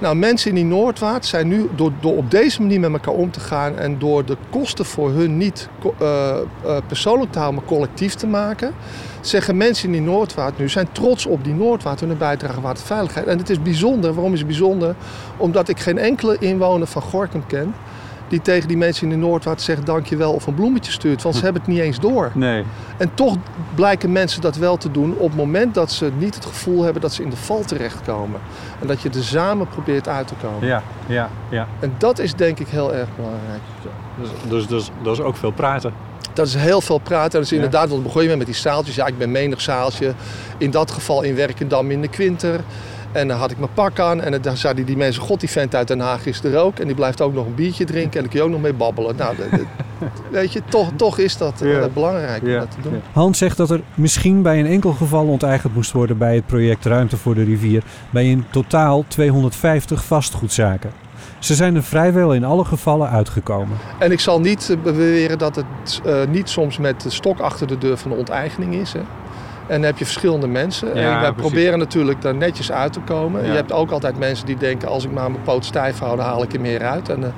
Nou, 0.00 0.16
mensen 0.16 0.48
in 0.48 0.54
die 0.54 0.64
Noordwaard 0.64 1.26
zijn 1.26 1.48
nu, 1.48 1.68
door, 1.76 1.92
door 2.00 2.16
op 2.16 2.30
deze 2.30 2.60
manier 2.60 2.80
met 2.80 2.92
elkaar 2.92 3.14
om 3.14 3.30
te 3.30 3.40
gaan 3.40 3.78
en 3.78 3.98
door 3.98 4.24
de 4.24 4.36
kosten 4.50 4.84
voor 4.84 5.10
hun 5.10 5.36
niet 5.36 5.68
eh, 5.98 6.30
eh, 6.38 6.76
persoonlijk 6.86 7.32
te 7.32 7.38
houden, 7.38 7.60
maar 7.60 7.70
collectief 7.70 8.14
te 8.14 8.26
maken, 8.26 8.74
zeggen 9.20 9.56
mensen 9.56 9.86
in 9.86 9.92
die 9.92 10.00
Noordwaard 10.00 10.58
nu, 10.58 10.68
zijn 10.68 10.88
trots 10.92 11.26
op 11.26 11.44
die 11.44 11.54
Noordwaard, 11.54 12.00
hun 12.00 12.18
bijdrage 12.18 12.60
waterveiligheid. 12.60 13.26
En 13.26 13.38
het 13.38 13.50
is 13.50 13.62
bijzonder, 13.62 14.14
waarom 14.14 14.32
is 14.32 14.38
het 14.38 14.48
bijzonder? 14.48 14.94
Omdat 15.36 15.68
ik 15.68 15.78
geen 15.78 15.98
enkele 15.98 16.36
inwoner 16.38 16.86
van 16.86 17.02
Gorkum 17.02 17.46
ken 17.46 17.74
die 18.30 18.42
tegen 18.42 18.68
die 18.68 18.76
mensen 18.76 19.02
in 19.02 19.20
de 19.20 19.26
Noordwaard 19.26 19.62
zegt 19.62 19.86
dankjewel 19.86 20.32
of 20.32 20.46
een 20.46 20.54
bloemetje 20.54 20.92
stuurt, 20.92 21.22
want 21.22 21.34
ze 21.36 21.42
hebben 21.42 21.62
het 21.62 21.70
niet 21.70 21.80
eens 21.80 21.98
door. 22.00 22.30
Nee. 22.34 22.64
En 22.96 23.14
toch 23.14 23.36
blijken 23.74 24.12
mensen 24.12 24.40
dat 24.40 24.56
wel 24.56 24.76
te 24.76 24.90
doen 24.90 25.12
op 25.12 25.28
het 25.28 25.36
moment 25.36 25.74
dat 25.74 25.92
ze 25.92 26.10
niet 26.18 26.34
het 26.34 26.46
gevoel 26.46 26.82
hebben 26.82 27.02
dat 27.02 27.12
ze 27.12 27.22
in 27.22 27.30
de 27.30 27.36
val 27.36 27.64
terechtkomen. 27.64 28.40
En 28.80 28.86
dat 28.86 29.00
je 29.00 29.08
er 29.08 29.24
samen 29.24 29.68
probeert 29.68 30.08
uit 30.08 30.26
te 30.26 30.34
komen. 30.42 30.68
Ja, 30.68 30.82
ja, 31.06 31.30
ja. 31.48 31.66
En 31.80 31.94
dat 31.98 32.18
is 32.18 32.34
denk 32.34 32.58
ik 32.58 32.68
heel 32.68 32.94
erg 32.94 33.08
belangrijk. 33.16 33.60
Dus, 34.20 34.28
dus, 34.48 34.66
dus 34.66 34.90
dat 35.02 35.12
is 35.12 35.20
ook 35.20 35.36
veel 35.36 35.52
praten. 35.52 35.92
Dat 36.32 36.46
is 36.46 36.54
heel 36.54 36.80
veel 36.80 36.98
praten. 36.98 37.32
En 37.32 37.38
dat 37.38 37.50
is 37.50 37.52
inderdaad, 37.52 37.88
want 37.88 38.02
begon 38.02 38.22
je 38.22 38.28
met, 38.28 38.36
met 38.36 38.46
die 38.46 38.56
zaaltjes. 38.56 38.94
Ja, 38.94 39.06
ik 39.06 39.18
ben 39.18 39.30
menig 39.30 39.60
zaaltje. 39.60 40.12
In 40.58 40.70
dat 40.70 40.90
geval 40.90 41.22
in 41.22 41.34
Werkendam 41.34 41.90
in 41.90 42.00
de 42.00 42.08
Kwinter. 42.08 42.60
En 43.12 43.28
dan 43.28 43.38
had 43.38 43.50
ik 43.50 43.58
mijn 43.58 43.72
pak 43.74 43.98
aan. 43.98 44.20
En 44.20 44.42
dan 44.42 44.56
zeiden 44.56 44.84
die 44.86 44.96
mensen, 44.96 45.22
god 45.22 45.40
die 45.40 45.48
vent 45.50 45.74
uit 45.74 45.88
Den 45.88 46.00
Haag 46.00 46.26
is 46.26 46.44
er 46.44 46.58
ook. 46.58 46.78
En 46.78 46.86
die 46.86 46.94
blijft 46.96 47.20
ook 47.20 47.34
nog 47.34 47.46
een 47.46 47.54
biertje 47.54 47.84
drinken. 47.84 48.12
En 48.14 48.20
dan 48.20 48.28
kun 48.28 48.38
je 48.38 48.44
ook 48.44 48.50
nog 48.50 48.60
mee 48.60 48.72
babbelen. 48.74 49.16
Nou, 49.16 49.36
de- 49.36 49.48
de- 49.56 49.66
weet 50.30 50.52
je, 50.52 50.62
toch, 50.68 50.90
toch 50.96 51.18
is 51.18 51.36
dat 51.36 51.60
eh, 51.60 51.72
Ja. 51.72 51.88
belangrijk 51.88 52.42
om 52.42 52.48
Ja. 52.48 52.58
dat 52.58 52.70
te 52.70 52.88
doen. 52.88 53.00
Hans 53.12 53.38
zegt 53.38 53.56
dat 53.56 53.70
er 53.70 53.80
misschien 53.94 54.42
bij 54.42 54.58
een 54.60 54.66
enkel 54.66 54.92
geval 54.92 55.26
onteigend 55.26 55.74
moest 55.74 55.92
worden 55.92 56.18
bij 56.18 56.34
het 56.34 56.46
project 56.46 56.84
Ruimte 56.84 57.16
voor 57.16 57.34
de 57.34 57.42
Rivier 57.44 57.82
bij 58.10 58.26
in 58.26 58.44
totaal 58.50 59.04
250 59.08 60.04
vastgoedzaken. 60.04 60.90
Ze 61.38 61.54
zijn 61.54 61.76
er 61.76 61.82
vrijwel 61.82 62.34
in 62.34 62.44
alle 62.44 62.64
gevallen 62.64 63.10
uitgekomen. 63.10 63.76
En 63.98 64.12
ik 64.12 64.20
zal 64.20 64.40
niet 64.40 64.70
eh, 64.70 64.76
beweren 64.82 65.38
dat 65.38 65.56
het 65.56 66.00
eh, 66.04 66.14
niet 66.30 66.48
soms 66.48 66.78
met 66.78 67.00
de 67.00 67.10
stok 67.10 67.38
achter 67.40 67.66
de 67.66 67.78
deur 67.78 67.96
van 67.96 68.10
de 68.10 68.16
onteigening 68.16 68.74
is. 68.74 68.92
Hè. 68.92 69.00
En 69.70 69.76
dan 69.76 69.84
heb 69.84 69.98
je 69.98 70.04
verschillende 70.04 70.46
mensen. 70.46 70.88
Ja, 70.88 70.94
en 70.94 71.20
wij 71.20 71.32
precies. 71.32 71.50
proberen 71.50 71.78
natuurlijk 71.78 72.22
daar 72.22 72.34
netjes 72.34 72.72
uit 72.72 72.92
te 72.92 73.00
komen. 73.00 73.42
Ja. 73.42 73.46
Je 73.46 73.56
hebt 73.56 73.72
ook 73.72 73.90
altijd 73.90 74.18
mensen 74.18 74.46
die 74.46 74.56
denken... 74.56 74.88
als 74.88 75.04
ik 75.04 75.10
maar 75.10 75.30
mijn 75.30 75.42
poot 75.42 75.64
stijf 75.64 75.98
hou, 75.98 76.16
dan 76.16 76.26
haal 76.26 76.42
ik 76.42 76.52
er 76.52 76.60
meer 76.60 76.82
uit. 76.82 77.08
En, 77.08 77.24
eh, 77.24 77.30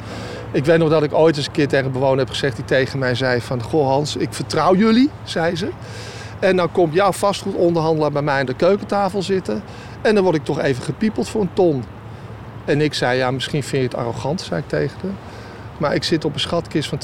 ik 0.50 0.64
weet 0.64 0.78
nog 0.78 0.88
dat 0.88 1.02
ik 1.02 1.14
ooit 1.14 1.36
eens 1.36 1.46
een 1.46 1.52
keer 1.52 1.68
tegen 1.68 1.86
een 1.86 1.92
bewoner 1.92 2.18
heb 2.18 2.28
gezegd... 2.28 2.56
die 2.56 2.64
tegen 2.64 2.98
mij 2.98 3.14
zei 3.14 3.40
van... 3.40 3.62
Goh 3.62 3.86
Hans, 3.86 4.16
ik 4.16 4.32
vertrouw 4.32 4.74
jullie, 4.74 5.10
zei 5.24 5.56
ze. 5.56 5.68
En 6.38 6.56
dan 6.56 6.72
komt 6.72 6.94
jouw 6.94 7.12
vastgoedonderhandelaar 7.12 8.12
bij 8.12 8.22
mij 8.22 8.40
aan 8.40 8.46
de 8.46 8.54
keukentafel 8.54 9.22
zitten... 9.22 9.62
en 10.02 10.14
dan 10.14 10.24
word 10.24 10.36
ik 10.36 10.44
toch 10.44 10.60
even 10.60 10.82
gepiepeld 10.82 11.28
voor 11.28 11.40
een 11.40 11.52
ton. 11.52 11.84
En 12.64 12.80
ik 12.80 12.94
zei, 12.94 13.18
ja, 13.18 13.30
misschien 13.30 13.62
vind 13.62 13.82
je 13.82 13.88
het 13.88 13.96
arrogant, 13.96 14.40
zei 14.40 14.60
ik 14.60 14.68
tegen 14.68 14.98
haar. 15.02 15.31
Maar 15.82 15.94
ik 15.94 16.04
zit 16.04 16.24
op 16.24 16.34
een 16.34 16.40
schatkist 16.40 16.88
van 16.88 16.98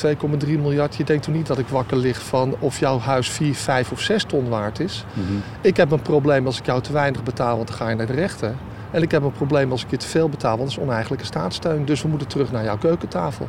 2,3 0.44 0.48
miljard. 0.48 0.96
Je 0.96 1.04
denkt 1.04 1.22
toch 1.24 1.34
niet 1.34 1.46
dat 1.46 1.58
ik 1.58 1.66
wakker 1.68 1.96
lig 1.96 2.22
van 2.22 2.54
of 2.58 2.78
jouw 2.78 2.98
huis 2.98 3.30
4, 3.30 3.54
5 3.54 3.92
of 3.92 4.00
6 4.00 4.24
ton 4.24 4.48
waard 4.48 4.80
is. 4.80 5.04
Mhm. 5.12 5.26
Ik 5.60 5.76
heb 5.76 5.90
een 5.90 6.02
probleem 6.02 6.46
als 6.46 6.58
ik 6.58 6.66
jou 6.66 6.80
te 6.82 6.92
weinig 6.92 7.22
betaal, 7.22 7.56
want 7.56 7.68
dan 7.68 7.76
ga 7.76 7.88
je 7.88 7.94
naar 7.96 8.06
de 8.06 8.12
rechter. 8.12 8.54
En 8.90 9.02
ik 9.02 9.10
heb 9.10 9.22
een 9.22 9.32
probleem 9.32 9.70
als 9.70 9.84
ik 9.84 9.90
je 9.90 9.96
te 9.96 10.06
veel 10.06 10.28
betaal, 10.28 10.56
want 10.56 10.68
dat 10.70 10.78
is 10.78 10.84
oneigenlijke 10.84 11.24
staatssteun. 11.26 11.84
Dus 11.84 12.02
we 12.02 12.08
moeten 12.08 12.28
terug 12.28 12.52
naar 12.52 12.64
jouw 12.64 12.78
keukentafel. 12.78 13.48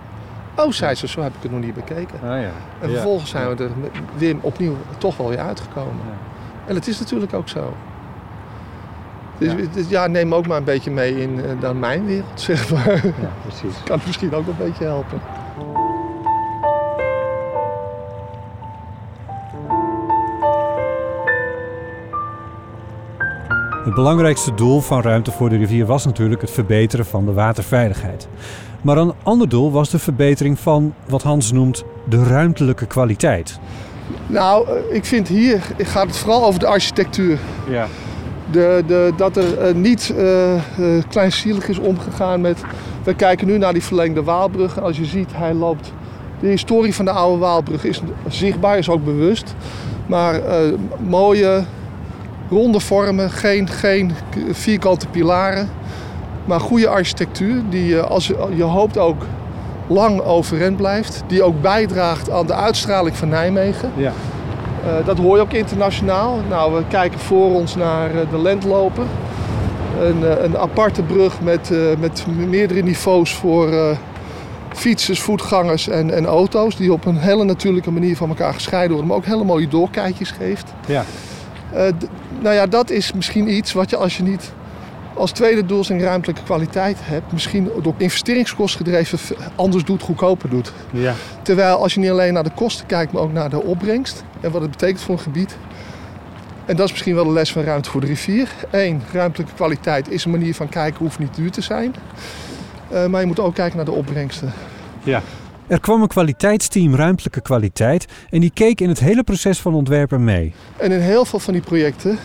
Oh, 0.56 0.72
zei 0.72 0.96
ze, 0.96 1.08
zo 1.08 1.22
heb 1.22 1.36
ik 1.36 1.42
het 1.42 1.52
nog 1.52 1.62
niet 1.62 1.74
bekeken. 1.74 2.20
Ah, 2.24 2.28
ja. 2.30 2.52
En 2.82 2.88
Ja. 2.88 2.88
vervolgens 2.94 3.30
zijn 3.30 3.56
we 3.56 3.64
er 3.64 3.70
weer 4.18 4.36
opnieuw 4.42 4.76
toch 4.98 5.18
wel 5.18 5.30
weer 5.30 5.40
uitgekomen. 5.40 5.94
Ja. 6.08 6.18
En 6.68 6.76
het 6.76 6.88
is 6.88 7.00
natuurlijk 7.00 7.34
ook 7.34 7.50
zo. 7.50 7.74
Dus 9.40 9.48
Ja. 9.48 9.56
ja, 9.76 9.86
ja 9.90 10.08
neem 10.08 10.34
ook 10.34 10.48
maar 10.48 10.58
een 10.58 10.64
beetje 10.64 10.92
mee 10.92 11.22
in 11.22 11.44
eh, 11.44 11.52
dan 11.60 11.80
mijn 11.80 12.06
wereld, 12.06 12.42
zeg 12.50 12.72
maar. 12.72 13.06
Ja, 13.06 13.32
precies. 13.42 13.84
Kan 13.86 14.00
misschien 14.06 14.34
ook 14.34 14.48
een 14.48 14.58
beetje 14.58 14.84
helpen. 14.84 15.22
Het 23.84 23.94
belangrijkste 23.96 24.54
doel 24.54 24.82
van 24.82 25.02
Ruimte 25.02 25.32
voor 25.32 25.50
de 25.50 25.58
Rivier 25.58 25.86
was 25.86 26.06
natuurlijk 26.06 26.42
het 26.42 26.52
verbeteren 26.52 27.06
van 27.06 27.26
de 27.26 27.34
waterveiligheid. 27.34 28.28
Maar 28.82 28.98
een 28.98 29.14
ander 29.24 29.50
doel 29.50 29.72
was 29.72 29.90
de 29.90 30.00
verbetering 30.00 30.60
van 30.60 30.94
wat 31.08 31.24
Hans 31.24 31.52
noemt 31.52 31.84
de 32.10 32.24
ruimtelijke 32.24 32.86
kwaliteit. 32.86 33.60
Nou, 34.28 34.68
eh, 34.68 34.96
ik 34.96 35.06
vind 35.06 35.28
hier 35.28 35.62
gaat 35.78 36.08
het 36.08 36.18
vooral 36.18 36.46
over 36.46 36.60
de 36.60 36.68
architectuur. 36.68 37.40
Ja. 37.70 37.88
De, 38.52 38.84
de, 38.88 39.14
dat 39.16 39.38
er 39.38 39.58
eh, 39.58 39.74
niet 39.74 40.14
eh, 40.18 40.56
eh, 40.56 40.62
kleinzielig 41.10 41.68
is 41.68 41.80
omgegaan 41.80 42.42
met... 42.42 42.64
We 43.04 43.14
kijken 43.14 43.48
nu 43.48 43.58
naar 43.58 43.74
die 43.74 43.84
verlengde 43.84 44.24
Waalbrug. 44.24 44.82
Als 44.82 44.98
je 44.98 45.06
ziet, 45.06 45.30
hij 45.34 45.54
loopt... 45.54 45.92
De 46.40 46.48
historie 46.48 46.96
van 46.96 47.06
de 47.06 47.12
oude 47.12 47.40
Waalbrug 47.40 47.84
is 47.84 48.02
zichtbaar, 48.28 48.78
is 48.78 48.90
ook 48.90 49.04
bewust. 49.04 49.56
Maar 50.06 50.42
mooie, 51.08 51.64
ronde 52.50 52.80
vormen, 52.80 53.32
geen, 53.32 53.68
geen 53.68 54.12
vierkante 54.52 55.08
pilaren. 55.08 55.70
Maar 56.46 56.60
goede 56.60 56.88
architectuur, 56.88 57.62
die 57.70 58.00
als 58.00 58.28
je, 58.28 58.48
je 58.56 58.64
hoopt 58.64 58.98
ook 58.98 59.26
lang 59.88 60.22
overeind 60.22 60.78
blijft. 60.78 61.24
Die 61.28 61.44
ook 61.44 61.62
bijdraagt 61.62 62.30
aan 62.30 62.48
de 62.48 62.54
uitstraling 62.54 63.16
van 63.16 63.30
Nijmegen. 63.30 63.92
Ja. 63.96 64.14
Eh, 64.86 65.06
dat 65.06 65.18
hoor 65.18 65.36
je 65.36 65.42
ook 65.42 65.54
internationaal. 65.54 66.40
Nou, 66.50 66.74
we 66.74 66.84
kijken 66.88 67.20
voor 67.20 67.54
ons 67.54 67.76
naar 67.76 68.10
eh, 68.10 68.30
de 68.30 68.42
Lentlopen. 68.42 69.08
Een, 70.02 70.24
eh, 70.24 70.44
een 70.44 70.58
aparte 70.58 71.02
brug 71.02 71.42
met, 71.42 71.72
met 72.00 72.26
meerdere 72.48 72.82
niveaus 72.82 73.34
voor 73.34 73.98
fietsers, 74.74 75.22
voetgangers 75.22 75.88
en, 75.88 76.14
en 76.14 76.26
auto's. 76.26 76.76
Die 76.76 76.94
op 76.94 77.06
een 77.06 77.18
hele 77.18 77.44
natuurlijke 77.44 77.92
manier 77.92 78.16
van 78.16 78.30
elkaar 78.30 78.54
gescheiden 78.54 78.92
worden, 78.92 79.08
maar 79.08 79.18
ook 79.18 79.26
hele 79.26 79.44
mooie 79.44 79.68
doorkijkjes 79.68 80.32
geeft. 80.32 80.74
Ja. 80.88 81.04
Nou 82.40 82.56
ja, 82.56 82.68
dat 82.68 82.90
is 82.90 83.14
misschien 83.14 83.56
iets 83.56 83.74
wat 83.74 83.90
je 83.90 83.98
als 83.98 84.18
je 84.18 84.24
niet 84.24 84.54
als 85.20 85.32
tweede 85.32 85.66
doel 85.66 85.84
zijn 85.84 86.02
ruimtelijke 86.02 86.44
kwaliteit 86.44 86.98
hebt, 87.02 87.32
misschien 87.32 87.70
door 87.82 87.94
investeringskosten 87.98 88.86
gedreven 88.86 89.20
anders 89.56 89.84
doet, 89.84 90.02
goedkoper 90.02 90.50
doet. 90.50 90.74
Ja. 90.92 91.14
Terwijl 91.42 91.76
als 91.76 91.94
je 91.94 92.00
niet 92.00 92.10
alleen 92.10 92.34
naar 92.34 92.44
de 92.44 92.52
kosten 92.56 92.86
kijkt, 92.86 93.12
maar 93.12 93.22
ook 93.22 93.32
naar 93.32 93.50
de 93.50 93.64
opbrengst 93.64 94.24
en 94.42 94.52
wat 94.52 94.62
het 94.62 94.72
betekent 94.72 95.02
voor 95.02 95.16
een 95.16 95.22
gebied. 95.22 95.58
En 96.66 96.76
dat 96.76 96.86
is 96.86 96.92
misschien 96.92 97.16
wel 97.16 97.24
de 97.24 97.32
les 97.32 97.52
van 97.52 97.64
Ruimte 97.64 97.90
voor 97.90 98.02
de 98.02 98.08
Rivier. 98.08 98.50
Eén, 98.72 99.02
ruimtelijke 99.14 99.54
kwaliteit 99.54 100.10
is 100.10 100.26
een 100.26 100.32
manier 100.32 100.56
van 100.56 100.70
kijken, 100.70 101.00
hoeft 101.00 101.20
niet 101.20 101.36
duur 101.36 101.52
te 101.52 101.62
zijn. 101.62 101.96
Eh, 102.90 103.06
maar 103.06 103.22
je 103.22 103.28
moet 103.28 103.40
ook 103.40 103.56
kijken 103.56 103.76
naar 103.76 103.86
de 103.86 103.92
opbrengsten. 103.92 104.54
Ja. 105.04 105.22
Er 105.68 105.80
kwam 105.80 106.02
een 106.02 106.08
kwaliteitsteam 106.08 106.96
ruimtelijke 106.96 107.42
kwaliteit 107.42 108.08
en 108.30 108.40
die 108.40 108.52
keek 108.54 108.82
in 108.82 108.90
het 108.90 109.00
hele 109.00 109.24
proces 109.24 109.60
van 109.60 109.74
ontwerpen 109.74 110.24
mee. 110.24 110.54
En 110.78 110.92
in 110.92 111.00
heel 111.00 111.26
veel 111.26 111.40
van 111.40 111.54
die 111.54 111.62
projecten, 111.62 112.18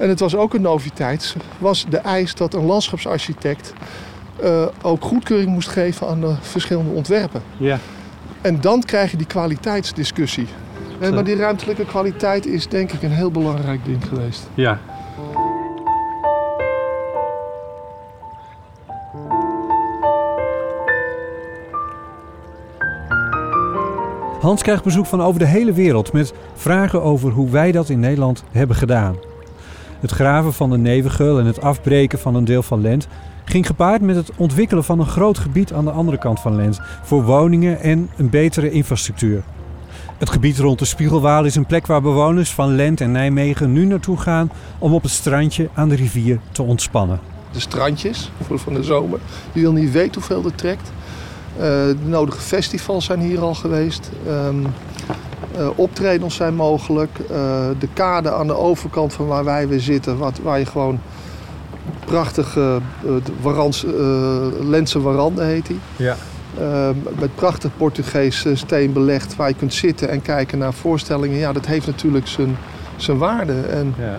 en 0.00 0.08
het 0.08 0.20
was 0.20 0.36
ook 0.36 0.54
een 0.54 0.62
noviteit, 0.62 1.36
was 1.58 1.86
de 1.88 1.96
eis 1.96 2.34
dat 2.34 2.54
een 2.54 2.64
landschapsarchitect 2.64 3.72
eh, 4.42 4.66
ook 4.82 5.04
goedkeuring 5.04 5.50
moest 5.50 5.68
geven 5.68 6.08
aan 6.08 6.20
de 6.20 6.34
verschillende 6.40 6.90
ontwerpen. 6.90 7.42
Ja. 7.56 7.78
En 8.40 8.60
dan 8.60 8.82
krijg 8.82 9.10
je 9.10 9.16
die 9.16 9.26
kwaliteitsdiscussie. 9.26 10.46
Maar 11.00 11.24
die 11.24 11.36
ruimtelijke 11.36 11.84
kwaliteit 11.84 12.46
is 12.46 12.68
denk 12.68 12.92
ik 12.92 13.02
een 13.02 13.10
heel 13.10 13.30
belangrijk 13.30 13.84
ding 13.84 14.04
geweest. 14.08 14.48
Ja. 14.54 14.80
Hans 24.40 24.62
krijgt 24.62 24.84
bezoek 24.84 25.06
van 25.06 25.22
over 25.22 25.38
de 25.38 25.46
hele 25.46 25.72
wereld 25.72 26.12
met 26.12 26.32
vragen 26.54 27.02
over 27.02 27.30
hoe 27.30 27.50
wij 27.50 27.72
dat 27.72 27.88
in 27.88 28.00
Nederland 28.00 28.44
hebben 28.50 28.76
gedaan. 28.76 29.16
Het 30.00 30.10
graven 30.10 30.52
van 30.52 30.70
de 30.70 30.78
Nevengeul 30.78 31.38
en 31.38 31.46
het 31.46 31.60
afbreken 31.60 32.18
van 32.18 32.34
een 32.34 32.44
deel 32.44 32.62
van 32.62 32.80
Lent 32.80 33.06
ging 33.44 33.66
gepaard 33.66 34.00
met 34.00 34.16
het 34.16 34.30
ontwikkelen 34.36 34.84
van 34.84 35.00
een 35.00 35.06
groot 35.06 35.38
gebied 35.38 35.72
aan 35.72 35.84
de 35.84 35.90
andere 35.90 36.18
kant 36.18 36.40
van 36.40 36.56
Lent 36.56 36.80
voor 37.02 37.24
woningen 37.24 37.80
en 37.80 38.10
een 38.16 38.30
betere 38.30 38.70
infrastructuur. 38.70 39.42
Het 40.18 40.30
gebied 40.30 40.58
rond 40.58 40.78
de 40.78 40.84
Spiegelwaal 40.84 41.44
is 41.44 41.54
een 41.54 41.66
plek 41.66 41.86
waar 41.86 42.02
bewoners 42.02 42.52
van 42.52 42.74
Lent 42.74 43.00
en 43.00 43.12
Nijmegen 43.12 43.72
nu 43.72 43.84
naartoe 43.84 44.16
gaan 44.16 44.50
om 44.78 44.94
op 44.94 45.02
het 45.02 45.10
strandje 45.10 45.68
aan 45.74 45.88
de 45.88 45.94
rivier 45.94 46.38
te 46.52 46.62
ontspannen. 46.62 47.20
De 47.52 47.60
strandjes 47.60 48.30
voor 48.46 48.58
van 48.58 48.74
de 48.74 48.82
zomer. 48.82 49.18
Je 49.52 49.60
wil 49.60 49.72
niet 49.72 49.92
weten 49.92 50.14
hoeveel 50.14 50.44
er 50.44 50.54
trekt. 50.54 50.92
Eh, 51.56 51.62
de 51.62 51.96
nodige 52.04 52.40
festivals 52.40 53.04
zijn 53.04 53.20
hier 53.20 53.40
al 53.40 53.54
geweest. 53.54 54.10
Ehm, 54.26 54.64
eh, 54.64 54.70
optredens 55.74 56.34
zijn 56.34 56.54
mogelijk. 56.54 57.18
Eh, 57.18 57.68
de 57.78 57.88
kade 57.92 58.32
aan 58.32 58.46
de 58.46 58.56
overkant 58.56 59.12
van 59.12 59.26
waar 59.26 59.44
wij 59.44 59.68
weer 59.68 59.80
zitten, 59.80 60.18
wat, 60.18 60.38
waar 60.42 60.58
je 60.58 60.66
gewoon 60.66 61.00
prachtige 62.04 62.78
uh, 63.04 63.10
warans, 63.40 63.86
warande 64.92 65.42
heet 65.42 65.66
die. 65.66 65.78
Ja. 65.96 66.16
Uh, 66.60 66.88
met 67.18 67.34
prachtig 67.34 67.70
Portugees 67.76 68.46
steen 68.52 68.92
belegd 68.92 69.36
waar 69.36 69.48
je 69.48 69.54
kunt 69.54 69.74
zitten 69.74 70.08
en 70.08 70.22
kijken 70.22 70.58
naar 70.58 70.72
voorstellingen. 70.72 71.38
Ja, 71.38 71.52
dat 71.52 71.66
heeft 71.66 71.86
natuurlijk 71.86 72.26
zijn, 72.26 72.56
zijn 72.96 73.18
waarde. 73.18 73.52
En 73.52 73.94
Ja. 73.98 74.18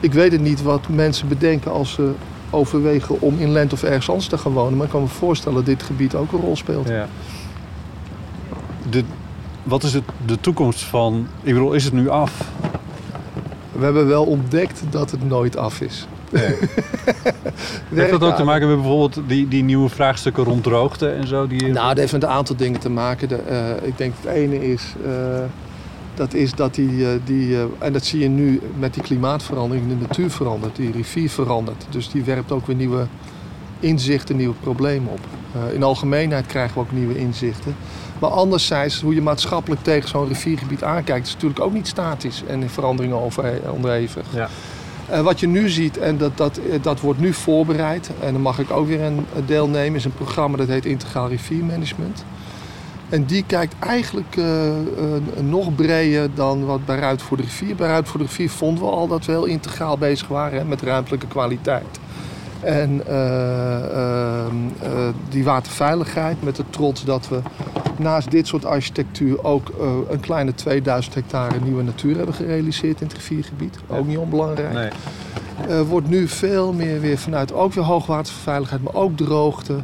ik 0.00 0.12
weet 0.12 0.32
het 0.32 0.40
niet 0.40 0.62
wat 0.62 0.88
mensen 0.88 1.28
bedenken 1.28 1.72
als 1.72 1.92
ze 1.92 2.10
overwegen 2.50 3.20
om 3.20 3.38
in 3.38 3.52
Lent 3.52 3.72
of 3.72 3.82
ergens 3.82 4.08
anders 4.08 4.28
te 4.28 4.38
gaan 4.38 4.52
wonen. 4.52 4.76
Maar 4.76 4.86
ik 4.86 4.92
kan 4.92 5.02
me 5.02 5.08
voorstellen 5.08 5.56
dat 5.56 5.66
dit 5.66 5.82
gebied 5.82 6.14
ook 6.14 6.32
een 6.32 6.40
rol 6.40 6.56
speelt. 6.56 6.88
Ja. 6.88 7.06
De, 8.90 9.04
wat 9.66 9.82
is 9.82 9.92
het, 9.92 10.04
de 10.26 10.40
toekomst 10.40 10.82
van... 10.82 11.26
Ik 11.42 11.52
bedoel, 11.52 11.72
is 11.72 11.84
het 11.84 11.92
nu 11.92 12.08
af? 12.08 12.50
We 13.72 13.84
hebben 13.84 14.06
wel 14.06 14.24
ontdekt 14.24 14.82
dat 14.90 15.10
het 15.10 15.28
nooit 15.28 15.56
af 15.56 15.80
is. 15.80 16.06
Heeft 17.94 18.10
dat 18.10 18.22
ook 18.22 18.36
te 18.36 18.44
maken 18.44 18.68
met 18.68 18.76
bijvoorbeeld 18.76 19.20
die, 19.26 19.48
die 19.48 19.62
nieuwe 19.62 19.88
vraagstukken 19.88 20.44
rond 20.44 20.62
droogte 20.62 21.08
en 21.08 21.26
zo? 21.26 21.46
Die... 21.46 21.62
Nou, 21.62 21.88
dat 21.88 21.96
heeft 21.96 22.12
met 22.12 22.22
een 22.22 22.28
aantal 22.28 22.56
dingen 22.56 22.80
te 22.80 22.90
maken. 22.90 23.28
De, 23.28 23.40
uh, 23.50 23.88
ik 23.88 23.98
denk 23.98 24.14
het 24.20 24.32
ene 24.32 24.72
is, 24.72 24.94
uh, 25.06 25.10
dat, 26.14 26.34
is 26.34 26.54
dat 26.54 26.74
die, 26.74 26.90
uh, 26.90 27.08
die 27.24 27.56
en 27.78 27.92
dat 27.92 28.04
zie 28.04 28.20
je 28.20 28.28
nu 28.28 28.60
met 28.78 28.94
die 28.94 29.02
klimaatverandering, 29.02 29.88
de 29.88 30.06
natuur 30.06 30.30
verandert, 30.30 30.76
die 30.76 30.92
rivier 30.92 31.30
verandert. 31.30 31.86
Dus 31.90 32.10
die 32.10 32.22
werpt 32.22 32.52
ook 32.52 32.66
weer 32.66 32.76
nieuwe 32.76 33.06
inzichten, 33.80 34.36
nieuwe 34.36 34.54
problemen 34.60 35.12
op. 35.12 35.20
Uh, 35.56 35.74
in 35.74 35.82
algemeenheid 35.82 36.46
krijgen 36.46 36.74
we 36.74 36.80
ook 36.80 36.92
nieuwe 36.92 37.18
inzichten. 37.18 37.76
Maar 38.18 38.30
anderzijds, 38.30 39.00
hoe 39.00 39.14
je 39.14 39.22
maatschappelijk 39.22 39.82
tegen 39.82 40.08
zo'n 40.08 40.28
riviergebied 40.28 40.82
aankijkt, 40.84 41.26
is 41.26 41.32
natuurlijk 41.32 41.60
ook 41.60 41.72
niet 41.72 41.86
statisch 41.88 42.42
en 42.46 42.62
in 42.62 42.68
veranderingen 42.68 43.30
onderhevig. 43.70 44.26
Ja. 44.34 44.48
Uh, 45.10 45.20
wat 45.20 45.40
je 45.40 45.46
nu 45.46 45.68
ziet, 45.68 45.98
en 45.98 46.18
dat, 46.18 46.36
dat, 46.36 46.60
dat 46.80 47.00
wordt 47.00 47.20
nu 47.20 47.32
voorbereid, 47.32 48.10
en 48.20 48.32
dan 48.32 48.42
mag 48.42 48.58
ik 48.58 48.70
ook 48.70 48.86
weer 48.86 49.02
een 49.02 49.26
deelnemen, 49.46 49.98
is 49.98 50.04
een 50.04 50.14
programma 50.14 50.56
dat 50.56 50.68
heet 50.68 50.84
Integraal 50.84 51.28
Riviermanagement. 51.28 52.24
En 53.08 53.24
die 53.24 53.44
kijkt 53.46 53.74
eigenlijk 53.78 54.36
uh, 54.36 54.66
uh, 54.66 54.72
nog 55.40 55.74
breder 55.74 56.28
dan 56.34 56.64
wat 56.64 56.84
bij 56.84 56.98
Ruit 56.98 57.22
voor 57.22 57.36
de 57.36 57.42
Rivier. 57.42 57.74
Bij 57.74 58.04
voor 58.04 58.20
de 58.20 58.26
Rivier 58.26 58.50
vonden 58.50 58.84
we 58.84 58.90
al 58.90 59.08
dat 59.08 59.24
we 59.24 59.32
heel 59.32 59.44
integraal 59.44 59.98
bezig 59.98 60.28
waren 60.28 60.58
hè, 60.58 60.64
met 60.64 60.82
ruimtelijke 60.82 61.26
kwaliteit. 61.26 61.98
En 62.60 63.02
uh, 63.08 64.46
die 65.28 65.44
waterveiligheid 65.44 66.42
met 66.42 66.56
de 66.56 66.64
trots 66.70 67.04
dat 67.04 67.28
we 67.28 67.40
naast 67.98 68.30
dit 68.30 68.46
soort 68.46 68.64
architectuur 68.64 69.44
ook 69.44 69.68
eh, 69.68 69.86
een 70.10 70.20
kleine 70.20 70.54
2000 70.54 71.14
hectare 71.14 71.60
nieuwe 71.62 71.82
natuur 71.82 72.16
hebben 72.16 72.34
gerealiseerd 72.34 73.00
in 73.00 73.06
het 73.06 73.16
riviergebied. 73.16 73.78
Ook 73.86 74.06
niet 74.06 74.18
onbelangrijk. 74.18 74.72
Nee. 74.72 74.90
Eh, 75.68 75.80
wordt 75.80 76.08
nu 76.08 76.28
veel 76.28 76.72
meer 76.72 77.00
weer 77.00 77.18
vanuit 77.18 77.52
ook 77.52 77.72
weer 77.72 77.84
hoogwaterveiligheid, 77.84 78.82
maar 78.82 78.94
ook 78.94 79.16
droogte. 79.16 79.76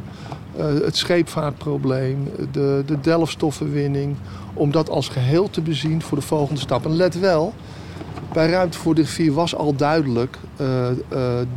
eh, 0.57 0.65
het 0.65 0.97
scheepvaartprobleem, 0.97 2.31
de, 2.51 2.83
de 2.85 2.99
delfstoffenwinning. 3.01 4.15
Om 4.53 4.71
dat 4.71 4.89
als 4.89 5.09
geheel 5.09 5.49
te 5.49 5.61
bezien 5.61 6.01
voor 6.01 6.17
de 6.17 6.23
volgende 6.23 6.61
stap. 6.61 6.85
En 6.85 6.95
let 6.95 7.19
wel, 7.19 7.53
bij 8.33 8.49
Ruimte 8.49 8.77
voor 8.77 8.95
de 8.95 9.01
Rivier 9.01 9.33
was 9.33 9.55
al 9.55 9.75
duidelijk 9.75 10.37
eh, 10.55 10.89
eh, 10.89 10.95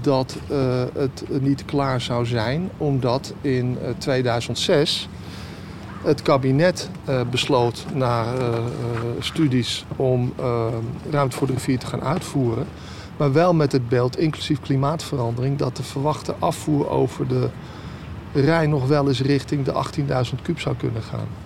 dat 0.01 0.37
eh, 0.49 0.83
het 0.95 1.25
niet 1.41 1.65
klaar 1.65 2.01
zou 2.01 2.27
zijn. 2.27 2.71
Omdat 2.77 3.35
in 3.41 3.79
eh, 3.83 3.91
2006 3.99 5.09
het 6.03 6.23
kabinet 6.23 6.91
besloot 7.31 7.85
na 7.95 8.25
eh, 8.25 8.59
studies 9.19 9.85
om 9.97 10.33
Ruimte 11.11 11.37
voor 11.37 11.47
de 11.47 11.53
Rivier 11.53 11.79
te 11.79 11.87
gaan 11.87 12.03
uitvoeren. 12.03 12.67
Maar 13.17 13.33
wel 13.33 13.55
met 13.55 13.73
het 13.73 13.89
beeld, 13.89 14.19
inclusief 14.19 14.61
klimaatverandering, 14.61 15.59
dat 15.59 15.77
de 15.77 15.83
verwachte 15.83 16.35
afvoer 16.39 16.89
over 16.89 17.29
de 17.29 17.49
Rijn 18.33 18.71
nog 18.71 18.87
wel 18.87 19.09
eens 19.09 19.21
richting 19.21 19.65
de 19.65 19.73
18.000 20.33 20.43
kub 20.43 20.61
zou 20.61 20.77
kunnen 20.77 21.03
gaan. 21.03 21.46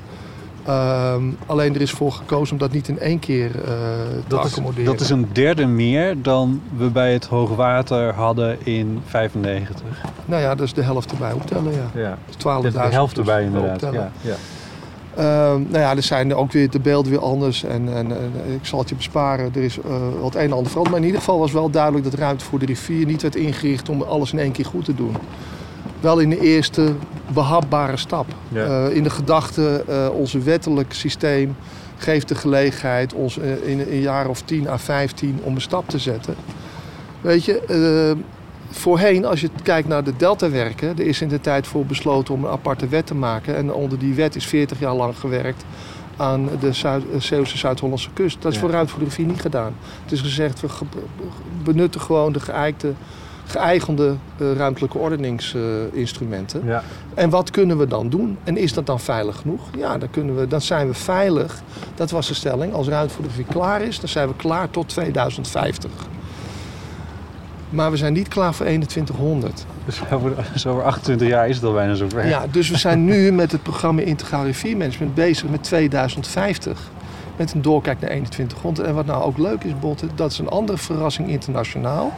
Ehm, 0.65 1.23
alleen 1.47 1.75
er 1.75 1.81
is 1.81 1.91
voor 1.91 2.13
gekozen 2.13 2.53
om 2.53 2.59
dat 2.59 2.73
niet 2.73 2.89
in 2.89 2.99
één 2.99 3.19
keer 3.19 3.47
eh, 3.47 3.63
te 3.65 4.21
Dat 4.27 4.45
is, 4.45 4.51
accommoderen. 4.51 4.85
dat 4.93 5.01
is 5.01 5.11
een 5.11 5.27
derde 5.33 5.67
meer 5.67 6.23
dan 6.23 6.61
we 6.77 6.87
bij 6.91 7.13
het 7.13 7.27
hoogwater 7.27 8.15
hadden 8.15 8.67
in 8.67 9.01
95. 9.07 9.83
Nou 10.25 10.43
ja, 10.43 10.55
dat 10.55 10.67
is 10.67 10.73
de 10.75 10.83
helft 10.83 11.11
erbij 11.11 11.33
optellen, 11.33 11.73
ja. 11.73 12.01
Ja, 12.01 12.19
Dus 12.27 12.35
12.000 12.37 12.41
dat 12.43 12.65
is 12.65 12.73
de 12.73 12.79
helft 12.79 13.15
dus 13.17 13.27
erbij 13.27 13.45
inderdaad. 13.45 13.73
optellen. 13.73 14.13
Ja, 14.21 14.31
ja. 14.31 14.35
Ehm, 15.17 15.61
nou 15.69 15.79
ja, 15.79 15.97
er 15.97 16.03
zijn 16.03 16.35
ook 16.35 16.53
weer 16.53 16.71
de 16.71 16.81
beelden 16.81 17.11
weer 17.13 17.21
anders 17.21 17.65
en, 17.65 17.89
en, 17.97 18.11
en 18.11 18.33
ik 18.55 18.67
zal 18.67 18.79
het 18.79 18.89
je 18.89 18.95
besparen. 18.95 19.51
Er 19.55 19.63
is 19.63 19.79
eh, 19.81 19.91
wat 20.21 20.35
een 20.35 20.41
en 20.41 20.53
ander 20.53 20.67
veranderd. 20.71 20.89
Maar 20.91 20.99
in 21.01 21.07
ieder 21.07 21.21
geval 21.21 21.39
was 21.39 21.53
wel 21.53 21.71
duidelijk 21.71 22.05
dat 22.05 22.15
ruimte 22.15 22.45
voor 22.45 22.59
de 22.59 22.67
rivier 22.67 23.07
niet 23.07 23.23
werd 23.23 23.37
ingericht 23.37 23.89
om 23.89 24.03
alles 24.03 24.33
in 24.33 24.39
één 24.39 24.53
keer 24.53 24.65
goed 24.65 24.85
te 24.85 24.95
doen. 24.95 25.17
Wel 26.01 26.19
in 26.19 26.31
de 26.31 26.41
eerste 26.41 26.93
behapbare 27.33 27.97
stap. 27.97 28.27
Ja. 28.49 28.65
Eh, 28.87 28.97
in 28.97 29.03
de 29.03 29.11
gedachte, 29.11 29.85
eh 29.89 30.09
ons 30.13 30.33
wettelijk 30.33 30.93
systeem 30.93 31.57
geeft 31.97 32.29
de 32.29 32.35
gelegenheid 32.35 33.15
ons 33.15 33.39
eh, 33.39 33.69
in 33.69 33.81
een 33.81 34.01
jaar 34.01 34.29
of 34.29 34.43
10 34.43 34.69
à 34.69 34.79
15 34.79 35.39
om 35.43 35.55
een 35.55 35.61
stap 35.61 35.89
te 35.89 35.99
zetten. 35.99 36.35
Weet 37.21 37.45
je, 37.45 38.17
voorheen, 38.71 39.25
als 39.25 39.41
je 39.41 39.51
kijkt 39.63 39.89
naar 39.89 40.05
de 40.05 40.17
deltawerken, 40.17 40.89
er 40.89 41.07
is 41.07 41.21
in 41.21 41.29
de 41.29 41.41
tijd 41.41 41.67
voor 41.67 41.87
besloten 41.87 42.35
om 42.35 42.45
een 42.45 42.51
aparte 42.51 42.89
wet 42.89 43.07
te 43.07 43.15
maken. 43.15 43.57
En 43.57 43.73
onder 43.73 43.99
die 43.99 44.15
wet 44.15 44.37
is 44.37 44.47
40 44.47 44.79
jaar 44.79 44.95
lang 44.95 45.17
gewerkt 45.19 45.65
aan 46.17 46.49
de 46.61 46.73
Zuid- 46.73 47.05
Zeeuwse 47.19 47.59
Zuid-Hollandse 47.59 48.09
kust. 48.13 48.43
Dat 48.43 48.53
is 48.53 48.61
Ja. 48.61 48.67
voor 48.69 48.89
voor 48.89 48.99
de 48.99 49.05
rivier 49.05 49.27
niet 49.27 49.41
gedaan. 49.41 49.75
Het 50.03 50.13
is 50.13 50.21
gezegd, 50.21 50.61
we 50.61 50.69
benutten 51.65 52.01
gewoon 52.01 52.33
de 52.33 52.41
geëikte, 52.41 52.93
geëigende 53.51 54.15
eh, 54.39 54.53
ruimtelijke 54.53 54.99
ordeningsinstrumenten. 54.99 56.63
Ja. 56.65 56.83
En 57.15 57.31
wat 57.31 57.51
kunnen 57.51 57.79
we 57.79 57.87
dan 57.87 58.09
doen? 58.09 58.39
En 58.45 58.57
is 58.57 58.73
dat 58.73 58.87
dan 58.87 59.01
veilig 59.01 59.37
genoeg? 59.37 59.61
Ja, 59.77 59.99
dan, 59.99 60.11
kunnen 60.11 60.37
we, 60.37 60.47
dan 60.47 60.61
zijn 60.61 60.87
we 60.87 60.95
veilig. 60.95 61.63
Dat 61.95 62.11
was 62.11 62.29
de 62.29 62.35
stelling. 62.35 62.73
Als 62.73 62.89
ruimte 62.89 63.15
voor 63.15 63.23
de 63.23 63.29
rivier 63.29 63.53
klaar 63.53 63.83
is, 63.83 64.01
dan 64.01 64.09
zijn 64.09 64.29
we 64.29 64.35
klaar 64.37 64.71
tot 64.71 64.89
2050. 64.89 65.91
Maar 67.71 67.91
we 67.91 67.97
zijn 67.97 68.13
niet 68.13 68.29
klaar 68.29 68.55
voor 68.55 68.67
2100. 68.67 69.65
Dus 69.85 70.01
over, 70.13 70.33
dus 70.53 70.67
over 70.67 70.83
28 70.85 71.29
jaar 71.29 71.49
is 71.49 71.57
het 71.57 71.65
al 71.65 71.73
bijna 71.73 71.95
zover. 71.95 72.27
Ja, 72.27 72.47
dus 72.51 72.71
we 72.71 72.79
zijn 72.79 73.05
nu 73.05 73.33
met 73.43 73.53
het 73.53 73.63
programma 73.63 74.01
Integraal 74.01 74.45
Riviermanagement 74.45 75.15
bezig 75.15 75.49
met 75.49 75.63
2050. 75.63 76.91
Met 77.37 77.53
een 77.53 77.63
doorkijk 77.63 78.01
naar 78.01 78.11
2100. 78.11 78.89
En 78.89 78.95
wat 78.95 79.07
nou 79.07 79.23
ook 79.23 79.39
leuk 79.39 79.65
is, 79.65 79.79
Botte, 79.79 80.07
dat 80.15 80.31
is 80.31 80.39
een 80.39 80.49
andere 80.49 80.79
verrassing 80.79 81.29
internationaal. 81.29 82.13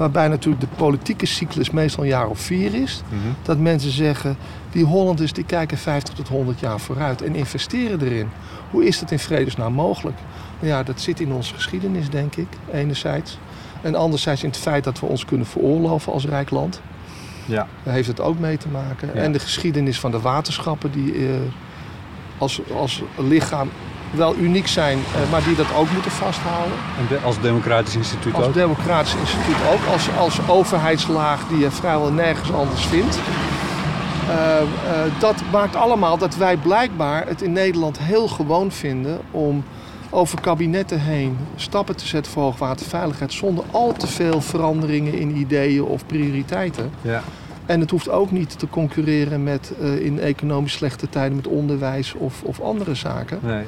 Waarbij 0.00 0.28
natuurlijk 0.28 0.60
de 0.60 0.76
politieke 0.76 1.26
cyclus 1.26 1.70
meestal 1.70 2.02
een 2.02 2.08
jaar 2.08 2.28
of 2.28 2.40
vier 2.40 2.74
is. 2.74 3.02
Mhm. 3.08 3.18
Dat 3.42 3.58
mensen 3.58 3.90
zeggen, 3.90 4.36
die 4.70 4.84
Hollanders 4.84 5.32
die 5.32 5.44
kijken 5.44 5.78
50 5.78 6.14
tot 6.14 6.28
100 6.28 6.60
jaar 6.60 6.80
vooruit 6.80 7.22
en 7.22 7.34
investeren 7.34 8.02
erin. 8.02 8.28
Hoe 8.70 8.84
is 8.84 8.98
dat 8.98 9.10
in 9.10 9.18
vredesnaam 9.18 9.72
mogelijk? 9.72 10.16
Nou 10.60 10.72
Ja, 10.72 10.82
dat 10.82 11.00
zit 11.00 11.20
in 11.20 11.32
onze 11.32 11.54
geschiedenis, 11.54 12.10
denk 12.10 12.36
ik, 12.36 12.46
enerzijds. 12.72 13.38
En 13.82 13.94
anderzijds 13.94 14.42
in 14.42 14.48
het 14.48 14.58
feit 14.58 14.84
dat 14.84 15.00
we 15.00 15.06
ons 15.06 15.24
kunnen 15.24 15.46
veroorloven 15.46 16.12
als 16.12 16.24
rijk 16.24 16.50
land. 16.50 16.80
Ja. 17.44 17.66
Daar 17.82 17.94
heeft 17.94 18.08
het 18.08 18.20
ook 18.20 18.38
mee 18.38 18.56
te 18.56 18.68
maken. 18.68 19.10
Ja. 19.14 19.20
En 19.20 19.32
de 19.32 19.38
geschiedenis 19.38 20.00
van 20.00 20.10
de 20.10 20.20
waterschappen 20.20 20.92
die 20.92 21.14
eh, 21.14 21.34
als, 22.38 22.60
als 22.76 23.02
lichaam 23.16 23.70
wel 24.10 24.36
uniek 24.36 24.66
zijn, 24.66 24.98
eh, 24.98 25.30
maar 25.30 25.44
die 25.44 25.56
dat 25.56 25.74
ook 25.76 25.90
moeten 25.92 26.10
vasthouden. 26.10 26.72
En 26.98 27.06
de- 27.08 27.18
als 27.24 27.40
democratisch 27.40 27.96
instituut 27.96 28.34
Als 28.34 28.46
ook. 28.46 28.54
democratisch 28.54 29.14
instituut 29.20 29.56
ook, 29.72 29.92
als, 29.92 30.08
als 30.18 30.38
overheidslaag 30.48 31.48
die 31.48 31.58
je 31.58 31.70
vrijwel 31.70 32.12
nergens 32.12 32.52
anders 32.52 32.86
vindt. 32.86 33.18
Eh, 34.28 34.60
eh, 34.60 34.66
dat 35.18 35.42
maakt 35.52 35.76
allemaal 35.76 36.18
dat 36.18 36.36
wij 36.36 36.56
blijkbaar 36.56 37.26
het 37.26 37.42
in 37.42 37.52
Nederland 37.52 37.98
heel 37.98 38.28
gewoon 38.28 38.70
vinden 38.72 39.18
om 39.30 39.64
over 40.10 40.40
kabinetten 40.40 41.00
heen 41.00 41.38
stappen 41.56 41.96
te 41.96 42.06
zetten 42.06 42.32
voor 42.32 42.42
hoogwaterveiligheid 42.42 43.32
zonder 43.32 43.64
al 43.70 43.92
te 43.92 44.06
veel 44.06 44.40
veranderingen 44.40 45.14
in 45.18 45.36
ideeën 45.36 45.82
of 45.84 46.06
prioriteiten. 46.06 46.90
Ja. 47.02 47.22
En 47.66 47.80
het 47.80 47.90
hoeft 47.90 48.08
ook 48.10 48.30
niet 48.30 48.58
te 48.58 48.68
concurreren 48.68 49.42
met 49.42 49.72
in 50.00 50.20
economisch 50.20 50.72
slechte 50.72 51.08
tijden 51.08 51.36
met 51.36 51.46
onderwijs 51.46 52.14
of, 52.14 52.42
of 52.42 52.60
andere 52.60 52.94
zaken. 52.94 53.38
Nee. 53.42 53.64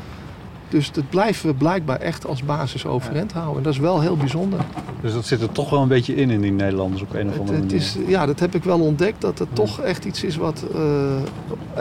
Dus 0.73 0.93
dat 0.93 1.05
blijven 1.11 1.47
we 1.49 1.55
blijkbaar 1.55 2.01
echt 2.01 2.27
als 2.27 2.43
basis 2.45 2.87
overeind 2.87 3.33
houden. 3.33 3.57
En 3.57 3.63
dat 3.63 3.73
is 3.73 3.79
wel 3.79 4.01
heel 4.01 4.17
bijzonder. 4.17 4.61
Dus 5.01 5.13
dat 5.13 5.25
zit 5.27 5.41
er 5.43 5.53
toch 5.53 5.71
wel 5.71 5.83
een 5.83 5.89
beetje 5.89 6.15
in 6.15 6.31
in 6.31 6.41
die 6.41 6.53
Nederlanders 6.53 7.03
op 7.03 7.15
een 7.15 7.29
of 7.29 7.39
andere 7.39 7.57
het 7.57 7.65
manier. 7.67 7.81
is, 7.81 7.97
ja, 8.07 8.27
dat 8.27 8.41
heb 8.41 8.55
ik 8.55 8.65
wel 8.65 8.81
ontdekt, 8.81 9.21
dat 9.21 9.39
het 9.39 9.49
toch 9.55 9.81
echt 9.81 10.05
iets 10.05 10.25
is 10.25 10.37
wat 10.37 10.65
eh, 10.75 10.81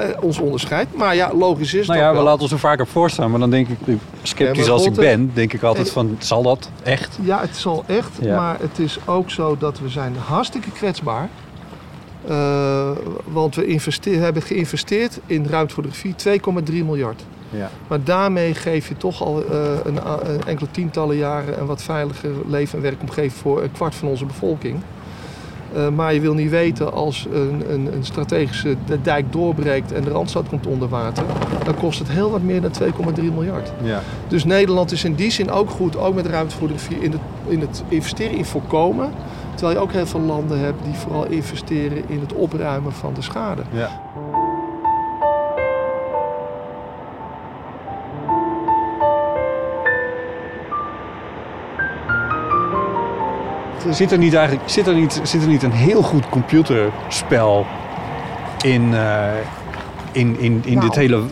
eh, 0.09 0.17
ons 0.23 0.39
onderscheidt. 0.39 0.95
Maar 0.97 1.15
ja, 1.15 1.31
logisch 1.33 1.73
is 1.73 1.87
Nou 1.87 1.99
ja, 1.99 2.09
we 2.09 2.15
wel. 2.15 2.23
laten 2.23 2.41
ons 2.41 2.51
er 2.51 2.59
vaker 2.59 2.87
voor 2.87 3.09
staan. 3.09 3.31
Maar 3.31 3.39
dan 3.39 3.49
denk 3.49 3.67
ik, 3.67 3.97
sceptisch 4.21 4.65
Ja, 4.65 4.71
als 4.71 4.81
ik 4.81 4.87
Botte- 4.87 5.01
ben, 5.09 5.31
denk 5.33 5.53
ik 5.53 5.63
altijd 5.63 5.87
Eh, 5.87 5.93
van, 5.93 6.15
zal 6.19 6.43
dat 6.43 6.69
echt? 6.83 7.17
Ja, 7.21 7.39
het 7.41 7.57
zal 7.57 7.83
echt, 7.87 8.11
Ja. 8.21 8.35
maar 8.35 8.57
het 8.59 8.79
is 8.79 8.97
ook 9.05 9.29
zo 9.29 9.55
dat 9.59 9.79
we 9.79 9.89
zijn 9.89 10.15
hartstikke 10.27 10.71
kwetsbaar. 10.71 11.29
Eh, 12.27 12.91
want 13.31 13.55
we 13.55 13.65
investeer, 13.65 14.19
hebben 14.19 14.41
geïnvesteerd 14.41 15.19
in 15.25 15.45
ruimte 15.45 15.73
voor 15.73 15.83
de 15.83 15.89
rivier 15.89 16.15
2,3 16.15 16.73
miljard. 16.85 17.23
Ja. 17.49 17.69
Maar 17.87 18.03
daarmee 18.03 18.53
geef 18.53 18.87
je 18.87 18.97
toch 18.97 19.23
al 19.23 19.43
eh, 19.45 19.59
een, 19.83 19.99
enkele 20.45 20.71
tientallen 20.71 21.17
jaren 21.17 21.59
een 21.59 21.65
wat 21.65 21.81
veiliger 21.81 22.31
leven- 22.47 22.77
en 22.77 22.83
werkomgeving 22.83 23.33
voor 23.33 23.63
een 23.63 23.71
kwart 23.71 23.95
van 23.95 24.07
onze 24.07 24.25
bevolking. 24.25 24.79
Eh, 25.73 25.89
maar 25.89 26.13
je 26.13 26.19
wil 26.19 26.33
niet 26.33 26.49
weten 26.49 26.93
als 26.93 27.27
een, 27.31 27.63
een, 27.69 27.93
een 27.93 28.05
strategische 28.05 28.75
dijk 29.01 29.31
doorbreekt 29.31 29.91
en 29.91 30.03
de 30.03 30.09
randstad 30.09 30.47
komt 30.47 30.67
onder 30.67 30.89
water, 30.89 31.23
dan 31.63 31.75
kost 31.75 31.99
het 31.99 32.09
heel 32.09 32.31
wat 32.31 32.41
meer 32.41 32.61
dan 32.61 32.71
2,3 32.81 33.23
miljard. 33.23 33.71
Ja. 33.83 34.01
Dus 34.27 34.43
Nederland 34.43 34.91
is 34.91 35.03
in 35.03 35.15
die 35.15 35.31
zin 35.31 35.51
ook 35.51 35.69
goed, 35.69 35.97
ook 35.97 36.15
met 36.15 36.25
ruimte 36.25 36.55
voor 36.55 36.67
de 36.67 36.73
rivier, 36.73 37.03
in 37.03 37.11
het, 37.11 37.21
in 37.47 37.59
het 37.59 37.83
investeren 37.87 38.37
in 38.37 38.45
voorkomen. 38.45 39.11
Terwijl 39.61 39.79
je 39.79 39.87
ook 39.87 39.93
heel 39.93 40.07
veel 40.07 40.19
landen 40.19 40.59
hebt 40.59 40.83
die 40.83 40.93
vooral 40.93 41.25
investeren 41.25 42.03
in 42.07 42.19
het 42.19 42.33
opruimen 42.33 42.93
van 42.93 43.13
de 43.13 43.21
schade. 43.21 43.61
ja. 43.71 44.01
Zit 53.89 54.11
er 54.11 54.17
niet 54.17 54.33
eigenlijk 54.33 54.69
zit 54.69 54.87
er 54.87 54.95
niet, 54.95 55.21
zit 55.23 55.41
er 55.41 55.47
niet 55.47 55.63
een 55.63 55.71
heel 55.71 56.01
goed 56.01 56.29
computerspel 56.29 57.65
in, 58.63 58.93
eh, 58.93 59.31
in, 60.11 60.39
in, 60.39 60.61
in 60.65 60.73
Nou. 60.73 60.79
dit 60.87 60.95
hele 60.95 61.23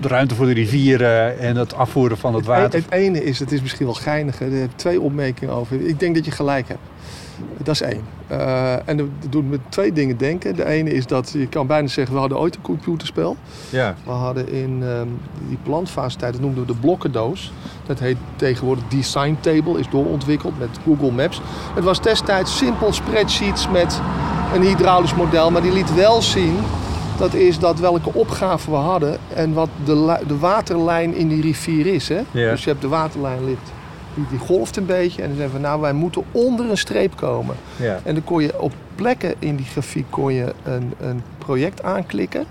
de 0.00 0.08
ruimte 0.08 0.34
voor 0.34 0.46
de 0.46 0.52
rivieren 0.52 1.38
en 1.38 1.56
het 1.56 1.74
afvoeren 1.74 2.18
van 2.18 2.34
het 2.34 2.44
e- 2.44 2.48
water? 2.48 2.80
het 2.80 2.90
ene 2.92 3.24
is, 3.24 3.38
het 3.38 3.52
is 3.52 3.60
misschien 3.60 3.86
wel 3.86 3.94
geinig, 3.94 4.38
hè, 4.38 4.50
daar 4.50 4.58
heb 4.60 4.70
ik 4.70 4.76
twee 4.76 5.00
opmerkingen 5.00 5.54
over. 5.54 5.86
Ik 5.86 6.00
denk 6.00 6.14
dat 6.14 6.24
je 6.24 6.30
gelijk 6.30 6.68
hebt. 6.68 6.80
Dat 7.62 7.74
is 7.74 7.80
één. 7.80 8.02
Eh, 8.26 8.88
en 8.88 8.96
dat 8.96 9.06
doet 9.28 9.48
me 9.48 9.58
twee 9.68 9.92
dingen 9.92 10.16
denken. 10.16 10.56
De 10.56 10.64
ene 10.64 10.92
is 10.92 11.06
dat 11.06 11.30
je 11.30 11.46
kan 11.46 11.66
bijna 11.66 11.88
zeggen, 11.88 12.14
we 12.14 12.20
hadden 12.20 12.38
ooit 12.38 12.54
een 12.54 12.62
computerspel. 12.62 13.36
Ja. 13.70 13.94
We 14.04 14.10
hadden 14.10 14.48
in 14.52 14.82
ehm, 14.82 15.08
die 15.48 15.58
plantfase-tijd, 15.62 16.32
dat 16.32 16.40
noemden 16.40 16.66
we 16.66 16.72
de 16.72 16.78
blokkendoos. 16.78 17.52
Dat 17.86 17.98
heet 17.98 18.16
tegenwoordig 18.36 18.84
Design 18.88 19.36
Table, 19.40 19.78
is 19.78 19.88
doorontwikkeld 19.90 20.58
met 20.58 20.68
Google 20.84 21.10
Maps. 21.10 21.40
Het 21.74 21.84
was 21.84 22.02
destijds 22.02 22.56
simpel 22.56 22.92
spreadsheets 22.92 23.68
met 23.68 24.00
een 24.54 24.62
hydraulisch 24.62 25.14
model, 25.14 25.50
maar 25.50 25.62
die 25.62 25.72
liet 25.72 25.94
wel 25.94 26.22
zien 26.22 26.56
dat 27.18 27.34
is 27.34 27.58
dat 27.58 27.78
welke 27.78 28.10
opgave 28.12 28.70
we 28.70 28.76
hadden 28.76 29.18
en 29.34 29.52
wat 29.52 29.68
de, 29.84 30.18
de 30.26 30.38
waterlijn 30.38 31.14
in 31.14 31.28
die 31.28 31.42
rivier 31.42 31.86
is. 31.86 32.08
Hè? 32.08 32.20
Ja. 32.30 32.50
Dus 32.50 32.64
je 32.64 32.70
hebt 32.70 32.82
de 32.82 32.88
waterlijn 32.88 33.44
ligt, 33.44 33.72
die, 34.18 34.38
die 34.38 34.46
golft 34.46 34.76
een 34.76 34.86
beetje 34.86 35.22
en 35.22 35.28
dan 35.28 35.36
zeggen 35.36 35.54
we 35.54 35.60
nou 35.60 35.80
wij 35.80 35.92
moeten 35.92 36.24
onder 36.32 36.70
een 36.70 36.78
streep 36.78 37.16
komen. 37.16 37.56
Ja. 37.76 38.00
En 38.04 38.14
dan 38.14 38.24
kon 38.24 38.42
je 38.42 38.60
op 38.60 38.72
plekken 38.94 39.34
in 39.38 39.56
die 39.56 39.66
grafiek 39.66 40.06
kon 40.10 40.32
je 40.32 40.54
een, 40.64 40.92
een 41.00 41.22
project 41.38 41.82
aanklikken. 41.82 42.46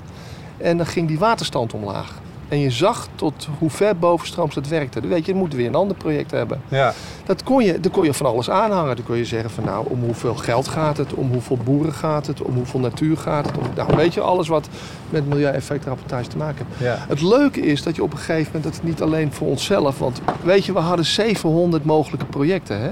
En 0.58 0.78
dan 0.78 0.86
ging 0.86 1.08
die 1.08 1.20
waterstand 1.20 1.74
omlaag. 1.74 2.20
En 2.50 2.60
je 2.60 2.72
zag 2.72 3.08
tot 3.16 3.48
hoe 3.60 3.70
ver 3.70 3.98
bovenstrooms 3.98 4.56
dat 4.56 4.68
werkte. 4.68 5.02
Dan 5.02 5.10
weet 5.10 5.26
je, 5.26 5.32
dan 5.32 5.40
moeten 5.40 5.58
we 5.58 5.64
weer 5.64 5.74
een 5.74 5.80
ander 5.80 5.98
project 5.98 6.32
hebben. 6.32 6.62
Ja. 6.68 6.94
Dat 7.26 7.44
kon 7.44 7.64
je, 7.64 7.80
daar 7.80 7.92
kon 7.92 8.04
je 8.04 8.14
van 8.14 8.26
alles 8.26 8.50
aanhangen. 8.50 8.96
Dan 8.96 9.06
kon 9.06 9.18
je 9.18 9.26
zeggen 9.26 9.50
van 9.50 9.64
nou, 9.64 9.86
om 9.90 10.04
hoeveel 10.04 10.36
geld 10.36 10.68
gaat 10.68 10.98
het, 10.98 11.14
om 11.14 11.32
hoeveel 11.32 11.58
boeren 11.58 11.94
gaat 11.94 12.28
het, 12.28 12.42
om 12.42 12.56
hoeveel 12.56 12.80
natuur 12.80 13.18
gaat 13.18 13.46
het. 13.46 13.58
Om, 13.58 13.64
nou, 13.76 13.96
weet 13.96 14.14
je, 14.14 14.22
alles 14.22 14.48
wat 14.48 14.70
met 15.10 15.28
milieueffectrapportage 15.28 16.28
te 16.28 16.38
maken 16.38 16.66
heeft. 16.70 16.82
Ja. 16.82 17.06
Het 17.08 17.22
leuke 17.22 17.62
is 17.62 17.84
dat 17.84 17.96
je 17.96 18.04
op 18.04 18.12
een 18.12 18.18
gegeven 18.18 18.46
moment, 18.46 18.64
dat 18.64 18.76
het 18.76 18.84
niet 18.84 19.02
alleen 19.02 19.34
voor 19.34 19.48
onszelf, 19.48 20.00
want 20.00 20.22
weet 20.44 20.66
je, 20.66 20.74
we 20.74 20.80
hadden 20.80 21.06
700 21.06 21.86
mogelijke 21.86 22.26
projecten. 22.26 22.82
Hè? 22.82 22.92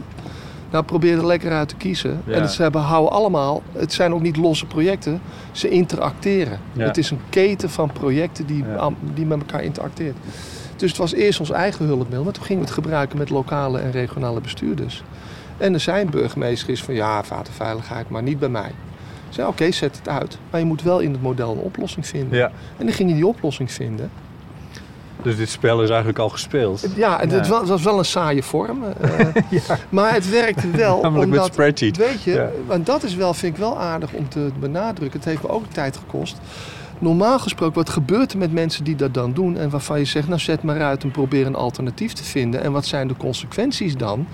Nou, 0.71 0.84
probeer 0.84 1.17
er 1.17 1.25
lekker 1.25 1.51
uit 1.51 1.67
te 1.69 1.75
kiezen. 1.75 2.21
Ja. 2.25 2.34
En 2.34 2.49
ze 2.49 2.69
behouden 2.69 3.12
allemaal, 3.12 3.62
het 3.71 3.93
zijn 3.93 4.13
ook 4.13 4.21
niet 4.21 4.38
losse 4.38 4.65
projecten, 4.65 5.21
ze 5.51 5.69
interacteren. 5.69 6.60
Ja. 6.73 6.86
Het 6.86 6.97
is 6.97 7.10
een 7.12 7.19
keten 7.30 7.69
van 7.69 7.91
projecten 7.91 8.45
die, 8.45 8.63
Ja. 8.63 8.89
die 9.13 9.25
met 9.25 9.39
elkaar 9.39 9.63
interacteert. 9.63 10.15
Dus 10.75 10.89
het 10.89 10.99
was 10.99 11.13
eerst 11.13 11.39
ons 11.39 11.49
eigen 11.51 11.86
hulpmiddel, 11.86 12.23
maar 12.23 12.34
toen 12.34 12.43
gingen 12.43 12.62
we 12.62 12.67
het 12.67 12.78
gebruiken 12.78 13.17
met 13.17 13.30
lokale 13.30 13.80
en 13.80 13.91
regionale 13.91 14.41
bestuurders. 14.41 15.04
En 15.58 15.73
er 15.73 15.80
zijn 15.80 16.10
burgemeester 16.10 16.69
is 16.69 16.84
van 16.84 16.93
ja, 16.93 17.23
waterveiligheid, 17.30 18.10
maar 18.10 18.23
niet 18.23 18.39
bij 18.39 18.49
mij. 18.49 18.69
Ik 19.30 19.41
zei 19.41 19.47
oké, 19.47 19.71
zet 19.71 19.97
het 19.97 20.08
uit. 20.10 20.38
Maar 20.49 20.60
je 20.60 20.65
moet 20.65 20.82
wel 20.82 20.99
in 20.99 21.12
het 21.12 21.21
model 21.21 21.51
een 21.51 21.58
oplossing 21.58 22.08
vinden. 22.08 22.39
En 22.78 22.86
dan 22.86 22.91
ging 22.95 23.10
je 23.10 23.15
die 23.15 23.28
oplossing 23.28 23.71
vinden. 23.71 24.10
Dus 25.25 25.38
dit 25.38 25.49
spel 25.49 25.81
is 25.81 25.89
eigenlijk 25.89 26.19
al 26.19 26.29
gespeeld. 26.29 26.85
Ja, 26.95 27.21
en 27.21 27.29
Ja. 27.29 27.35
Het, 27.35 27.47
was, 27.47 27.59
het 27.59 27.69
was 27.69 27.83
wel 27.83 27.97
een 27.97 28.05
saaie 28.05 28.43
vorm. 28.43 28.83
eh, 29.01 29.27
Maar 29.89 30.13
het 30.13 30.29
werkte 30.29 30.69
wel. 30.69 31.01
Namelijk 31.01 31.29
met 31.29 31.39
omdat, 31.39 31.53
spreadsheet. 31.53 31.97
Weet 31.97 32.23
je, 32.23 32.31
Ja. 32.31 32.49
want 32.67 32.85
dat 32.85 33.03
is 33.03 33.15
wel, 33.15 33.33
vind 33.33 33.53
ik 33.53 33.59
wel 33.59 33.79
aardig 33.79 34.13
om 34.13 34.29
te 34.29 34.49
benadrukken. 34.59 35.19
Het 35.19 35.29
heeft 35.29 35.41
me 35.41 35.49
ook 35.49 35.65
tijd 35.71 35.97
gekost. 35.97 36.38
Normaal 36.99 37.39
gesproken, 37.39 37.75
wat 37.75 37.89
gebeurt 37.89 38.31
er 38.31 38.38
met 38.38 38.51
mensen 38.51 38.83
die 38.83 38.95
dat 38.95 39.13
dan 39.13 39.33
doen 39.33 39.57
en 39.57 39.69
waarvan 39.69 39.99
je 39.99 40.05
zegt, 40.05 40.27
nou 40.27 40.39
zet 40.39 40.63
maar 40.63 40.81
uit 40.81 41.03
en 41.03 41.11
probeer 41.11 41.45
een 41.45 41.55
alternatief 41.55 42.13
te 42.13 42.23
vinden. 42.23 42.61
En 42.63 42.71
wat 42.71 42.85
zijn 42.85 43.07
de 43.07 43.17
consequenties 43.17 43.97
dan? 43.97 44.27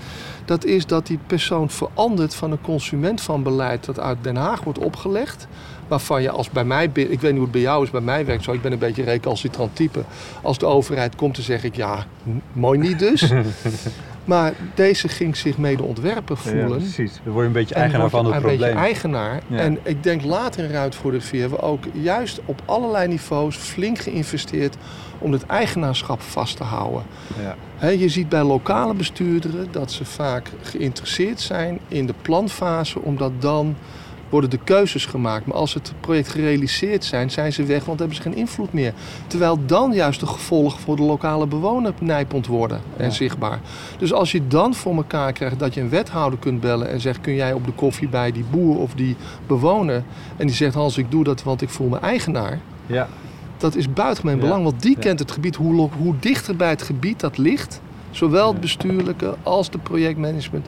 Dat 0.44 0.64
is 0.64 0.86
dat 0.86 1.06
die 1.06 1.18
persoon 1.26 1.70
verandert 1.70 2.34
van 2.34 2.50
een 2.52 2.60
consument 2.60 3.20
van 3.20 3.42
beleid 3.42 3.84
dat 3.84 4.00
uit 4.00 4.16
Den 4.20 4.36
Haag 4.36 4.64
wordt 4.64 4.78
opgelegd. 4.78 5.46
Waarvan 5.88 6.22
je 6.22 6.30
als 6.30 6.50
bij 6.50 6.64
mij, 6.64 6.84
ik 6.84 6.92
weet 6.94 7.22
niet 7.22 7.30
hoe 7.32 7.40
het 7.42 7.50
bij 7.50 7.60
jou 7.60 7.84
is, 7.84 7.90
bij 7.90 8.00
mij 8.00 8.24
werkt 8.26 8.44
zo, 8.44 8.52
ik 8.52 8.62
ben 8.62 8.72
een 8.72 8.78
beetje 8.78 9.02
recalcitrant 9.04 9.76
type. 9.76 10.02
Als 10.42 10.58
de 10.58 10.66
overheid 10.66 11.16
komt, 11.16 11.34
dan 11.34 11.44
zeg 11.44 11.64
ik 11.64 11.76
ja, 11.76 12.06
mooi 12.52 12.78
niet 12.78 12.98
dus. 12.98 13.32
maar 14.24 14.52
deze 14.74 15.08
ging 15.08 15.36
zich 15.36 15.58
mede 15.58 15.82
ontwerper 15.82 16.36
Ja, 16.44 16.50
voelen. 16.50 16.78
precies. 16.78 17.20
Dan 17.24 17.32
word 17.32 17.40
je 17.42 17.46
een 17.46 17.52
beetje 17.52 17.74
En 17.74 17.80
eigenaar 17.80 18.08
van 18.10 18.24
het 18.24 18.34
een 18.34 18.40
probleem. 18.40 18.60
beetje 18.60 18.78
eigenaar. 18.80 19.40
Ja. 19.46 19.56
En 19.58 19.78
ik 19.82 20.02
denk 20.02 20.22
later 20.24 20.64
in 20.64 20.70
Ruit 20.70 20.94
voor 20.94 21.10
de 21.10 21.16
Rivier 21.18 21.40
hebben 21.40 21.58
we 21.58 21.64
ook 21.64 21.84
juist 21.92 22.40
op 22.44 22.62
allerlei 22.64 23.08
niveaus 23.08 23.56
flink 23.56 23.98
geïnvesteerd 23.98 24.76
om 25.18 25.32
het 25.32 25.46
eigenaarschap 25.46 26.20
vast 26.20 26.56
te 26.56 26.64
houden. 26.64 27.02
Ja. 27.80 27.88
Je 27.88 28.08
ziet 28.08 28.28
bij 28.28 28.42
lokale 28.42 28.94
bestuurderen 28.94 29.68
dat 29.70 29.92
ze 29.92 30.04
vaak 30.04 30.50
geïnteresseerd 30.62 31.40
zijn 31.40 31.78
in 31.88 32.06
de 32.06 32.14
planfase, 32.22 33.00
omdat 33.00 33.32
dan 33.38 33.76
worden 34.32 34.50
de 34.50 34.58
keuzes 34.64 35.06
gemaakt. 35.06 35.46
Maar 35.46 35.56
als 35.56 35.74
het 35.74 35.92
project 36.00 36.28
gerealiseerd 36.28 37.04
zijn, 37.04 37.30
zijn 37.30 37.52
ze 37.52 37.64
weg, 37.64 37.84
want 37.84 37.98
hebben 37.98 38.16
ze 38.16 38.22
geen 38.22 38.34
invloed 38.36 38.72
meer. 38.72 38.92
Terwijl 39.26 39.58
dan 39.66 39.92
juist 39.92 40.20
de 40.20 40.26
gevolgen 40.26 40.80
voor 40.80 40.96
de 40.96 41.02
lokale 41.02 41.46
bewoner 41.46 41.92
nijpend 42.00 42.46
worden 42.46 42.80
en 42.96 43.04
Ja. 43.04 43.10
zichtbaar. 43.10 43.60
Dus 43.98 44.12
als 44.12 44.32
je 44.32 44.46
dan 44.46 44.74
voor 44.74 44.94
elkaar 44.94 45.32
krijgt 45.32 45.58
dat 45.58 45.74
je 45.74 45.80
een 45.80 45.88
wethouder 45.88 46.38
kunt 46.38 46.60
bellen 46.60 46.88
en 46.90 47.00
zegt: 47.00 47.20
kun 47.20 47.34
jij 47.34 47.52
op 47.52 47.64
de 47.66 47.72
koffie 47.72 48.08
bij 48.08 48.32
die 48.32 48.44
boer 48.50 48.78
of 48.78 48.94
die 48.94 49.16
bewoner? 49.46 50.02
En 50.36 50.46
die 50.46 50.56
zegt: 50.56 50.74
Hans, 50.74 50.98
ik 50.98 51.10
doe 51.10 51.24
dat, 51.24 51.42
want 51.42 51.62
ik 51.62 51.68
voel 51.68 51.88
me 51.88 51.98
eigenaar. 51.98 52.60
Ja. 52.86 53.08
Dat 53.56 53.74
is 53.74 53.92
buitengemeen 53.92 54.36
Ja. 54.36 54.42
belang, 54.42 54.62
want 54.64 54.82
die 54.82 54.94
Ja. 54.94 55.00
kent 55.00 55.18
het 55.18 55.30
gebied, 55.30 55.56
hoe, 55.56 55.88
hoe 55.98 56.14
dichter 56.20 56.56
bij 56.56 56.68
het 56.68 56.82
gebied 56.82 57.20
dat 57.20 57.38
ligt, 57.38 57.80
zowel 58.10 58.48
het 58.52 58.60
bestuurlijke 58.60 59.34
als 59.42 59.70
de 59.70 59.78
projectmanagement, 59.78 60.66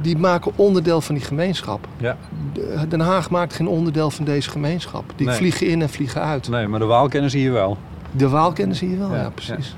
die 0.00 0.18
maken 0.18 0.52
onderdeel 0.56 1.00
van 1.00 1.14
die 1.14 1.24
gemeenschap. 1.24 1.86
ja. 1.96 2.16
De- 2.52 2.84
Den 2.88 3.00
Haag 3.00 3.30
maakt 3.30 3.54
geen 3.54 3.68
onderdeel 3.68 4.10
van 4.10 4.24
deze 4.24 4.50
gemeenschap. 4.50 5.04
Die 5.16 5.26
Nee. 5.26 5.36
vliegen 5.36 5.66
in 5.66 5.82
en 5.82 5.88
vliegen 5.90 6.22
uit. 6.22 6.48
Nee, 6.48 6.66
maar 6.68 6.78
de 6.78 6.84
Waal 6.86 7.08
kennen 7.08 7.30
ze 7.30 7.36
hier 7.38 7.52
wel. 7.52 7.76
De 8.10 8.28
Waal 8.28 8.52
kennen 8.52 8.76
ze 8.76 8.84
hier 8.84 8.98
wel, 8.98 9.10
Ja, 9.14 9.16
ja, 9.20 9.30
precies. 9.30 9.76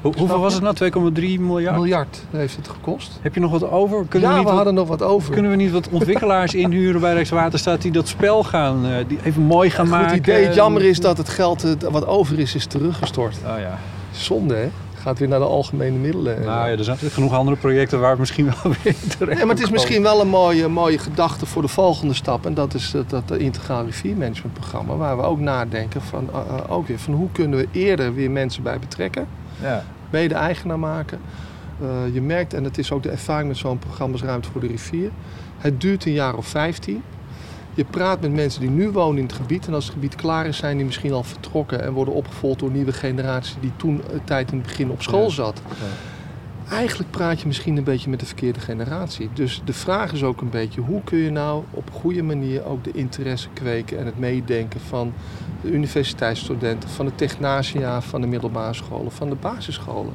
Hoe, 0.00 0.14
hoeveel 0.18 0.36
je? 0.36 0.42
was 0.42 0.54
het 0.54 0.62
nou? 0.62 0.74
2,3 0.74 1.40
miljard? 1.40 1.76
Miljard 1.76 2.22
heeft 2.30 2.56
het 2.56 2.68
gekost. 2.68 3.18
Heb 3.22 3.34
je 3.34 3.40
nog 3.40 3.50
wat 3.50 3.70
over? 3.70 4.04
Kunnen 4.08 4.28
ja, 4.28 4.28
we 4.28 4.32
we, 4.32 4.36
niet 4.36 4.44
wat- 4.44 4.54
hadden 4.56 4.74
nog 4.74 4.88
wat 4.88 5.02
over. 5.02 5.32
Kunnen 5.32 5.50
we 5.50 5.56
niet 5.56 5.70
wat 5.70 5.88
ontwikkelaars 5.98 6.54
inhuren 6.54 7.00
bij 7.00 7.12
Rijkswaterstaat 7.12 7.82
die 7.82 7.92
dat 7.92 8.08
spel 8.08 8.44
gaan, 8.44 8.86
eh, 8.86 8.90
die 9.08 9.18
even 9.24 9.42
mooi 9.42 9.70
gaan 9.70 9.88
maken? 9.88 10.08
Goed 10.08 10.18
idee. 10.18 10.44
Het 10.44 10.54
jammer 10.54 10.82
is 10.84 11.00
dat 11.00 11.18
het 11.18 11.28
geld 11.28 11.64
eh, 11.64 11.90
wat 11.90 12.06
over 12.06 12.38
is, 12.38 12.54
is 12.54 12.66
teruggestort. 12.66 13.36
Oh 13.46 13.58
ja. 13.58 13.78
Zonde, 14.10 14.54
hè? 14.54 14.68
Gaat 15.06 15.18
weer 15.18 15.28
naar 15.28 15.38
de 15.38 15.44
algemene 15.44 15.98
middelen. 15.98 16.42
Nou 16.42 16.70
ja, 16.70 16.76
er 16.76 16.84
zijn 16.84 16.98
genoeg 16.98 17.32
andere 17.32 17.56
projecten 17.56 18.00
waar 18.00 18.10
het 18.10 18.18
misschien 18.18 18.44
wel 18.44 18.72
weer 18.82 18.94
terecht 19.18 19.38
Ja, 19.38 19.44
maar 19.46 19.54
het 19.54 19.64
is 19.64 19.70
misschien 19.70 20.02
wel 20.02 20.20
een 20.20 20.28
mooie, 20.28 20.68
mooie 20.68 20.98
gedachte 20.98 21.46
voor 21.46 21.62
de 21.62 21.68
volgende 21.68 22.14
stap. 22.14 22.46
En 22.46 22.54
dat 22.54 22.74
is 22.74 22.90
dat, 22.90 23.10
dat 23.10 23.38
integraal 23.38 23.84
riviermanagementprogramma. 23.84 24.96
Waar 24.96 25.16
we 25.16 25.22
ook 25.22 25.40
nadenken 25.40 26.02
van, 26.02 26.28
eh, 26.32 26.38
eh, 26.38 26.70
ook 26.70 26.86
weer, 26.86 26.98
van 26.98 27.14
hoe 27.14 27.28
kunnen 27.32 27.58
we 27.58 27.68
eerder 27.72 28.14
weer 28.14 28.30
mensen 28.30 28.62
bij 28.62 28.78
betrekken. 28.78 29.26
Ja. 29.62 29.84
Mede-eigenaar 30.10 30.78
maken. 30.78 31.20
Eh, 31.80 32.14
je 32.14 32.22
merkt, 32.22 32.54
en 32.54 32.64
het 32.64 32.78
is 32.78 32.92
ook 32.92 33.02
de 33.02 33.10
ervaring 33.10 33.48
met 33.48 33.56
zo'n 33.56 33.78
programma 33.78 34.12
als 34.12 34.22
Ruimte 34.22 34.50
voor 34.50 34.60
de 34.60 34.66
Rivier. 34.66 35.10
Het 35.58 35.80
duurt 35.80 36.04
een 36.04 36.12
jaar 36.12 36.36
of 36.36 36.46
15. 36.46 37.02
Je 37.76 37.84
praat 37.84 38.20
met 38.20 38.32
mensen 38.32 38.60
die 38.60 38.70
nu 38.70 38.90
wonen 38.90 39.18
in 39.18 39.24
het 39.24 39.32
gebied. 39.32 39.66
En 39.66 39.74
als 39.74 39.84
het 39.84 39.92
gebied 39.92 40.14
klaar 40.14 40.46
is, 40.46 40.56
zijn 40.56 40.76
die 40.76 40.86
misschien 40.86 41.12
al 41.12 41.22
vertrokken. 41.22 41.82
En 41.82 41.92
worden 41.92 42.14
opgevolgd 42.14 42.58
door 42.58 42.68
een 42.68 42.74
nieuwe 42.74 42.92
generatie 42.92 43.56
die 43.60 43.72
toen 43.76 44.02
een 44.10 44.24
tijd 44.24 44.50
in 44.50 44.58
het 44.58 44.66
begin 44.66 44.90
op 44.90 45.02
school 45.02 45.24
Ja. 45.24 45.30
zat. 45.30 45.62
Eigenlijk 46.70 47.10
praat 47.10 47.40
je 47.40 47.46
misschien 47.46 47.76
een 47.76 47.84
beetje 47.84 48.10
met 48.10 48.20
de 48.20 48.26
verkeerde 48.26 48.60
generatie. 48.60 49.30
Dus 49.32 49.62
de 49.64 49.72
vraag 49.72 50.12
is 50.12 50.22
ook 50.22 50.40
een 50.40 50.50
beetje, 50.50 50.80
hoe 50.80 51.00
kun 51.04 51.18
je 51.18 51.30
nou 51.30 51.62
op 51.70 51.86
een 51.86 52.00
goede 52.00 52.22
manier 52.22 52.64
ook 52.64 52.84
de 52.84 52.90
interesse 52.92 53.48
kweken 53.52 53.98
en 53.98 54.06
het 54.06 54.18
meedenken 54.18 54.80
van 54.80 55.12
de 55.60 55.70
universiteitsstudenten, 55.70 56.88
van 56.88 57.06
de 57.06 57.14
technasia, 57.14 58.00
van 58.00 58.20
de 58.20 58.26
middelbare 58.26 58.74
scholen, 58.74 59.12
van 59.12 59.28
de 59.28 59.34
basisscholen. 59.34 60.14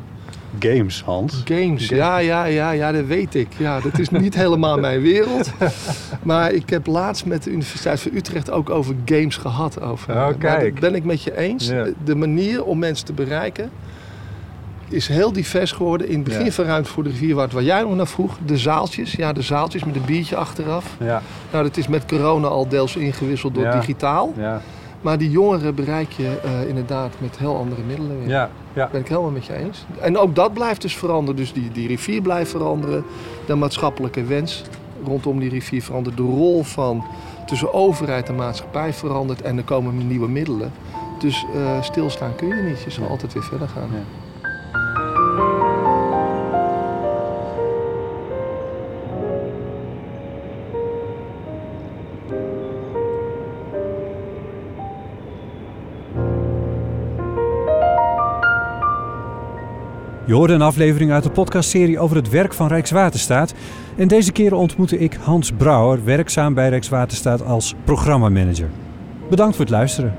Games, 0.59 1.01
Hans. 1.03 1.41
Games, 1.45 1.87
ja, 1.89 2.17
ja, 2.17 2.45
ja, 2.45 2.71
ja, 2.71 2.91
dat 2.91 3.05
weet 3.05 3.35
ik. 3.35 3.47
Ja, 3.57 3.79
dat 3.79 3.99
is 3.99 4.09
niet 4.09 4.35
helemaal 4.43 4.77
mijn 4.79 5.01
wereld. 5.01 5.51
Maar 6.23 6.51
ik 6.51 6.69
heb 6.69 6.85
laatst 6.87 7.25
met 7.25 7.43
de 7.43 7.51
Universiteit 7.51 7.99
van 7.99 8.11
Utrecht 8.15 8.51
ook 8.51 8.69
over 8.69 8.95
games 9.05 9.37
gehad. 9.37 9.81
Over, 9.81 10.15
Oh, 10.15 10.27
kijk. 10.39 10.79
ben 10.79 10.95
ik 10.95 11.03
met 11.03 11.23
je 11.23 11.37
eens. 11.37 11.67
Ja. 11.67 11.85
De 12.03 12.15
manier 12.15 12.63
om 12.63 12.79
mensen 12.79 13.05
te 13.05 13.13
bereiken 13.13 13.69
is 14.89 15.07
heel 15.07 15.31
divers 15.33 15.71
geworden. 15.71 16.07
In 16.07 16.15
het 16.15 16.23
begin 16.23 16.45
Ja. 16.45 16.51
van 16.51 16.65
Ruimte 16.65 16.89
voor 16.89 17.03
de 17.03 17.09
Rivier, 17.09 17.35
waar, 17.35 17.63
jij 17.63 17.81
nog 17.81 17.95
naar 17.95 18.07
vroeg, 18.07 18.37
de 18.45 18.57
zaaltjes. 18.57 19.11
Ja, 19.11 19.33
de 19.33 19.41
zaaltjes 19.41 19.83
met 19.83 19.95
een 19.95 20.05
biertje 20.05 20.35
achteraf. 20.35 20.95
Ja, 20.99 21.21
Nou, 21.51 21.63
dat 21.63 21.77
is 21.77 21.87
met 21.87 22.05
corona 22.05 22.47
al 22.47 22.67
deels 22.67 22.95
ingewisseld 22.95 23.53
door 23.55 23.71
digitaal. 23.71 24.33
ja, 24.37 24.61
Maar 25.01 25.17
die 25.17 25.29
jongeren 25.29 25.75
bereik 25.75 26.11
je 26.11 26.39
eh, 26.43 26.67
inderdaad 26.67 27.13
met 27.17 27.37
heel 27.37 27.57
andere 27.57 27.81
middelen 27.81 28.19
weer. 28.19 28.29
ja, 28.29 28.49
ja. 28.73 28.89
Ben 28.91 29.01
ik 29.01 29.07
helemaal 29.07 29.31
met 29.31 29.45
je 29.45 29.53
eens. 29.53 29.85
En 29.99 30.17
ook 30.17 30.35
dat 30.35 30.53
blijft 30.53 30.81
dus 30.81 30.97
veranderen. 30.97 31.35
Dus 31.35 31.53
die, 31.53 31.71
die 31.71 31.87
rivier 31.87 32.21
blijft 32.21 32.51
veranderen. 32.51 33.03
De 33.45 33.55
maatschappelijke 33.55 34.23
wens 34.23 34.63
rondom 35.03 35.39
die 35.39 35.49
rivier 35.49 35.83
verandert. 35.83 36.17
De 36.17 36.23
rol 36.23 36.63
van 36.63 37.03
tussen 37.45 37.73
overheid 37.73 38.29
en 38.29 38.35
maatschappij 38.35 38.93
verandert. 38.93 39.41
En 39.41 39.57
er 39.57 39.63
komen 39.63 40.07
nieuwe 40.07 40.29
middelen. 40.29 40.71
Dus 41.19 41.45
eh, 41.55 41.81
stilstaan 41.81 42.35
kun 42.35 42.47
je 42.47 42.53
niet. 42.53 42.81
Je 42.81 42.89
zal 42.89 43.07
altijd 43.07 43.33
weer 43.33 43.43
verder 43.43 43.67
gaan. 43.67 43.89
Ja. 43.91 44.20
Je 60.31 60.37
hoorde 60.37 60.53
een 60.53 60.61
aflevering 60.61 61.11
uit 61.11 61.23
de 61.23 61.29
podcastserie 61.29 61.99
over 61.99 62.15
het 62.15 62.29
werk 62.29 62.53
van 62.53 62.67
Rijkswaterstaat. 62.67 63.53
En 63.97 64.07
deze 64.07 64.31
keer 64.31 64.53
ontmoette 64.53 64.99
ik 64.99 65.13
Hans 65.13 65.51
Brouwer, 65.57 66.03
werkzaam 66.03 66.53
bij 66.53 66.69
Rijkswaterstaat 66.69 67.45
als 67.45 67.75
programmamanager. 67.83 68.69
Bedankt 69.29 69.55
voor 69.55 69.65
het 69.65 69.73
luisteren. 69.73 70.13